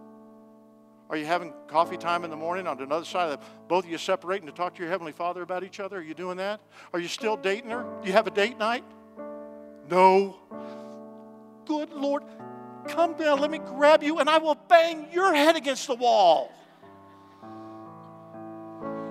Are 1.11 1.16
you 1.16 1.27
having 1.27 1.53
coffee 1.66 1.98
time 1.98 2.25
in 2.25 2.31
the 2.31 2.37
morning 2.37 2.66
on 2.66 2.81
another 2.81 3.05
side 3.05 3.31
of 3.31 3.38
the, 3.38 3.46
both 3.68 3.85
of 3.85 3.90
you 3.90 3.98
separating 3.98 4.46
to 4.46 4.53
talk 4.53 4.75
to 4.75 4.81
your 4.81 4.90
Heavenly 4.90 5.12
Father 5.12 5.42
about 5.42 5.62
each 5.62 5.79
other? 5.79 5.98
Are 5.98 6.03
you 6.03 6.14
doing 6.14 6.38
that? 6.38 6.61
Are 6.92 6.98
you 6.98 7.09
still 7.09 7.37
dating 7.37 7.70
her? 7.70 7.85
Do 8.01 8.09
you 8.09 8.14
have 8.14 8.27
a 8.27 8.31
date 8.31 8.57
night? 8.57 8.85
No. 9.90 10.37
Good 11.66 11.92
Lord, 11.92 12.22
come 12.88 13.14
down, 13.14 13.40
let 13.40 13.51
me 13.51 13.59
grab 13.59 14.03
you, 14.03 14.18
and 14.18 14.29
I 14.29 14.38
will 14.38 14.55
bang 14.55 15.09
your 15.12 15.35
head 15.35 15.57
against 15.57 15.87
the 15.87 15.94
wall. 15.94 16.51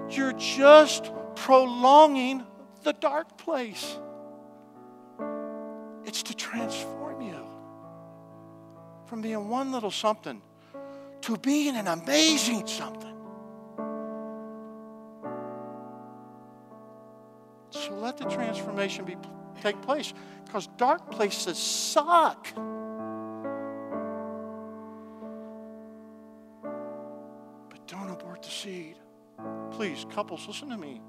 You're 0.09 0.33
just 0.33 1.11
prolonging 1.35 2.43
the 2.83 2.93
dark 2.93 3.37
place. 3.37 3.97
It's 6.11 6.23
to 6.23 6.35
transform 6.35 7.21
you 7.21 7.39
from 9.05 9.21
being 9.21 9.47
one 9.47 9.71
little 9.71 9.91
something 9.91 10.41
to 11.21 11.37
being 11.37 11.77
an 11.77 11.87
amazing 11.87 12.67
something. 12.67 13.15
So 17.69 17.93
let 17.93 18.17
the 18.17 18.25
transformation 18.25 19.05
be, 19.05 19.15
take 19.61 19.81
place 19.83 20.13
because 20.43 20.67
dark 20.75 21.09
places 21.11 21.57
suck. 21.57 22.45
But 27.69 27.87
don't 27.87 28.09
abort 28.09 28.43
the 28.43 28.49
seed. 28.49 28.97
Please, 29.71 30.05
couples, 30.09 30.45
listen 30.45 30.67
to 30.71 30.77
me. 30.77 30.99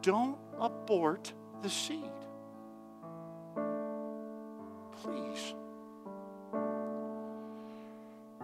Don't 0.00 0.38
abort 0.60 1.32
the 1.60 1.68
seed. 1.68 2.17
Please. 5.02 5.54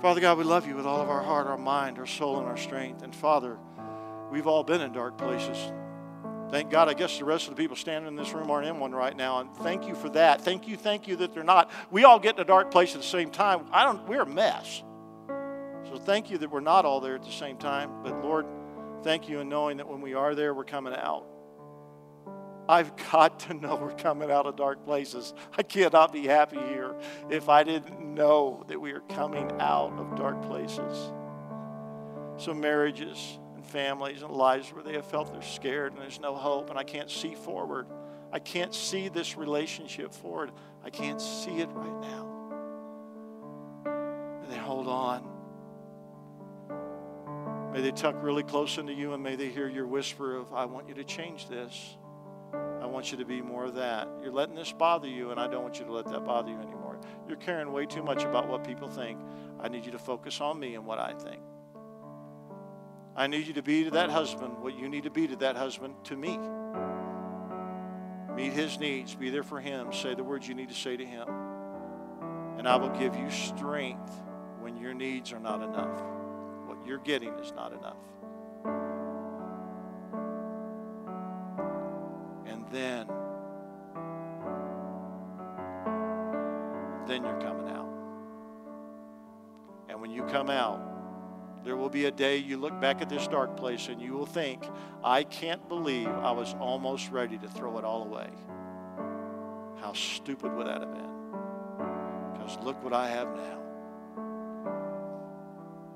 Father 0.01 0.21
God, 0.21 0.39
we 0.39 0.45
love 0.45 0.67
you 0.67 0.77
with 0.77 0.87
all 0.87 1.01
of 1.01 1.09
our 1.09 1.23
heart, 1.23 1.47
our 1.47 1.57
mind, 1.57 1.99
our 1.99 2.07
soul, 2.07 2.39
and 2.39 2.47
our 2.47 2.57
strength. 2.57 3.03
And 3.03 3.15
Father, 3.15 3.57
we've 4.31 4.47
all 4.47 4.63
been 4.63 4.81
in 4.81 4.93
dark 4.93 5.17
places. 5.17 5.73
Thank 6.51 6.71
God, 6.71 6.89
I 6.89 6.95
guess 6.95 7.19
the 7.19 7.25
rest 7.25 7.49
of 7.49 7.57
the 7.57 7.63
people 7.63 7.75
standing 7.75 8.07
in 8.07 8.15
this 8.15 8.33
room 8.33 8.51
aren't 8.51 8.69
in 8.69 8.79
one 8.79 8.93
right 8.93 9.17
now. 9.17 9.41
And 9.41 9.53
thank 9.57 9.89
you 9.89 9.95
for 9.95 10.09
that. 10.11 10.43
Thank 10.43 10.69
you, 10.69 10.77
thank 10.77 11.09
you 11.09 11.17
that 11.17 11.33
they're 11.33 11.43
not. 11.43 11.71
We 11.91 12.05
all 12.05 12.19
get 12.19 12.37
in 12.37 12.41
a 12.43 12.45
dark 12.45 12.71
place 12.71 12.95
at 12.95 13.01
the 13.01 13.07
same 13.07 13.31
time. 13.31 13.67
I 13.73 13.85
don't, 13.85 14.07
we're 14.07 14.23
a 14.23 14.27
mess. 14.27 14.83
So 15.89 15.97
thank 15.97 16.31
you 16.31 16.39
that 16.39 16.51
we're 16.51 16.61
not 16.61 16.85
all 16.85 17.01
there 17.01 17.15
at 17.15 17.25
the 17.25 17.33
same 17.33 17.57
time. 17.57 17.91
But 18.03 18.23
Lord, 18.23 18.47
thank 19.03 19.29
you 19.29 19.41
in 19.41 19.49
knowing 19.49 19.79
that 19.79 19.89
when 19.89 20.01
we 20.01 20.15
are 20.15 20.35
there, 20.35 20.55
we're 20.55 20.65
coming 20.65 20.95
out. 20.95 21.27
I've 22.69 22.97
got 23.11 23.41
to 23.41 23.55
know 23.55 23.77
we're 23.77 23.95
coming 23.95 24.31
out 24.31 24.47
of 24.47 24.57
dark 24.57 24.85
places. 24.85 25.35
I 25.57 25.63
cannot 25.63 26.13
be 26.13 26.27
happy 26.27 26.59
here 26.59 26.95
if 27.31 27.49
I 27.49 27.63
didn't 27.63 28.15
know 28.15 28.65
that 28.69 28.81
we 28.81 28.93
are 28.93 29.01
coming 29.01 29.51
out 29.61 29.93
of 29.99 30.17
dark 30.17 30.43
places. 30.43 31.13
So, 32.37 32.55
marriages 32.55 33.39
and 33.55 33.65
families 33.65 34.23
and 34.23 34.31
lives 34.31 34.73
where 34.73 34.83
they 34.83 34.95
have 34.95 35.07
felt 35.07 35.33
they're 35.33 35.43
scared 35.43 35.93
and 35.93 36.01
there's 36.01 36.21
no 36.21 36.35
hope 36.35 36.71
and 36.71 36.79
I 36.79 36.85
can't 36.85 37.11
see 37.11 37.35
forward. 37.35 37.87
I 38.33 38.39
can't 38.39 38.75
see 38.75 39.09
this 39.09 39.37
relationship 39.37 40.13
forward. 40.13 40.51
I 40.83 40.91
can't 40.91 41.21
see 41.21 41.61
it 41.61 41.69
right 41.73 42.01
now. 42.01 42.31
May 44.43 44.49
they 44.49 44.59
hold 44.59 44.89
on. 44.89 45.31
May 47.73 47.81
they 47.81 47.93
tuck 47.93 48.17
really 48.23 48.43
close 48.43 48.79
into 48.79 48.93
you 48.93 49.13
and 49.13 49.23
may 49.23 49.37
they 49.37 49.51
hear 49.51 49.69
your 49.69 49.87
whisper 49.87 50.37
of, 50.37 50.53
I 50.53 50.65
want 50.65 50.89
you 50.89 50.95
to 50.95 51.05
change 51.05 51.49
this. 51.49 51.97
I 52.85 52.87
want 52.87 53.11
you 53.11 53.17
to 53.17 53.25
be 53.25 53.41
more 53.41 53.65
of 53.65 53.77
that. 53.77 54.07
You're 54.23 54.31
letting 54.31 54.55
this 54.55 54.71
bother 54.71 55.09
you, 55.09 55.31
and 55.31 55.41
I 55.41 55.47
don't 55.47 55.63
want 55.63 55.79
you 55.79 55.87
to 55.87 55.93
let 55.93 56.05
that 56.09 56.23
bother 56.23 56.51
you 56.51 56.59
anymore. 56.59 56.99
You're 57.27 57.39
caring 57.39 57.73
way 57.73 57.87
too 57.87 58.03
much 58.03 58.25
about 58.25 58.47
what 58.47 58.63
people 58.63 58.89
think. 58.89 59.19
I 59.59 59.69
need 59.69 59.87
you 59.87 59.93
to 59.93 59.99
focus 59.99 60.39
on 60.43 60.61
me 60.61 60.75
and 60.75 60.85
what 60.85 60.99
I 60.99 61.15
think. 61.15 61.41
I 63.17 63.27
need 63.27 63.47
you 63.47 63.55
to 63.55 63.63
be 63.63 63.85
to 63.85 63.91
that 63.93 64.11
husband 64.11 64.59
what 64.59 64.79
you 64.79 64.91
need 64.91 65.05
to 65.05 65.11
be 65.11 65.27
to 65.29 65.37
that 65.37 65.57
husband 65.57 65.95
to 66.05 66.15
me. 66.15 66.39
Meet 68.37 68.53
his 68.53 68.79
needs, 68.79 69.15
be 69.15 69.31
there 69.31 69.45
for 69.45 69.61
him, 69.61 69.91
say 69.91 70.15
the 70.15 70.23
words 70.23 70.47
you 70.47 70.55
need 70.55 70.69
to 70.69 70.75
say 70.75 70.95
to 70.95 71.07
him. 71.07 71.27
And 72.59 72.69
I 72.69 72.77
will 72.77 72.91
give 72.91 73.17
you 73.17 73.31
strength 73.31 74.13
when 74.61 74.77
your 74.77 74.93
needs 74.93 75.33
are 75.33 75.41
not 75.41 75.63
enough. 75.63 76.03
What 76.67 76.87
you're 76.87 76.99
getting 76.99 77.33
is 77.39 77.51
not 77.53 77.73
enough. 77.73 77.97
Then, 82.75 83.07
then 87.07 87.25
you're 87.25 87.41
coming 87.41 87.69
out. 87.69 87.89
And 89.89 90.01
when 90.01 90.11
you 90.11 90.25
come 90.25 90.51
out, 90.51 90.81
there 91.65 91.77
will 91.77 91.89
be 91.89 92.05
a 92.05 92.11
day 92.11 92.37
you 92.37 92.59
look 92.59 92.79
back 92.81 93.01
at 93.01 93.09
this 93.09 93.27
dark 93.27 93.57
place 93.57 93.89
and 93.89 94.01
you 94.01 94.13
will 94.13 94.27
think, 94.27 94.69
I 95.03 95.23
can't 95.23 95.67
believe 95.69 96.09
I 96.09 96.33
was 96.33 96.55
almost 96.61 97.11
ready 97.11 97.39
to 97.39 97.49
throw 97.49 97.79
it 97.79 97.85
all 97.85 98.03
away. 98.03 98.29
How 99.81 99.93
stupid 99.95 100.55
would 100.55 100.67
that 100.67 100.81
have 100.81 100.93
been? 100.93 101.11
Because 102.33 102.59
look 102.63 102.83
what 102.83 102.93
I 102.93 103.09
have 103.09 103.29
now. 103.35 103.61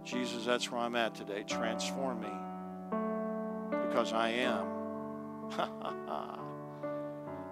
Jesus, 0.05 0.47
that's 0.47 0.71
where 0.71 0.81
I'm 0.81 0.97
at 0.97 1.15
today. 1.15 1.43
Transform 1.43 2.21
me 2.21 2.33
because 3.89 4.13
I 4.13 4.31
am. 4.31 4.67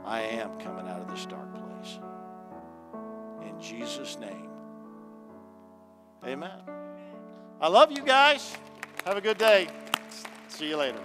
I 0.07 0.21
am 0.21 0.59
coming 0.61 0.87
out 0.87 1.01
of 1.01 1.11
this 1.11 1.27
dark 1.27 1.53
place. 1.53 1.99
In 3.43 3.61
Jesus' 3.61 4.17
name. 4.19 4.49
Amen. 6.25 6.61
I 7.61 7.69
love 7.69 7.91
you 7.91 8.03
guys. 8.03 8.57
Have 9.05 9.17
a 9.17 9.21
good 9.21 9.39
day. 9.39 9.67
See 10.49 10.69
you 10.69 10.77
later. 10.77 11.01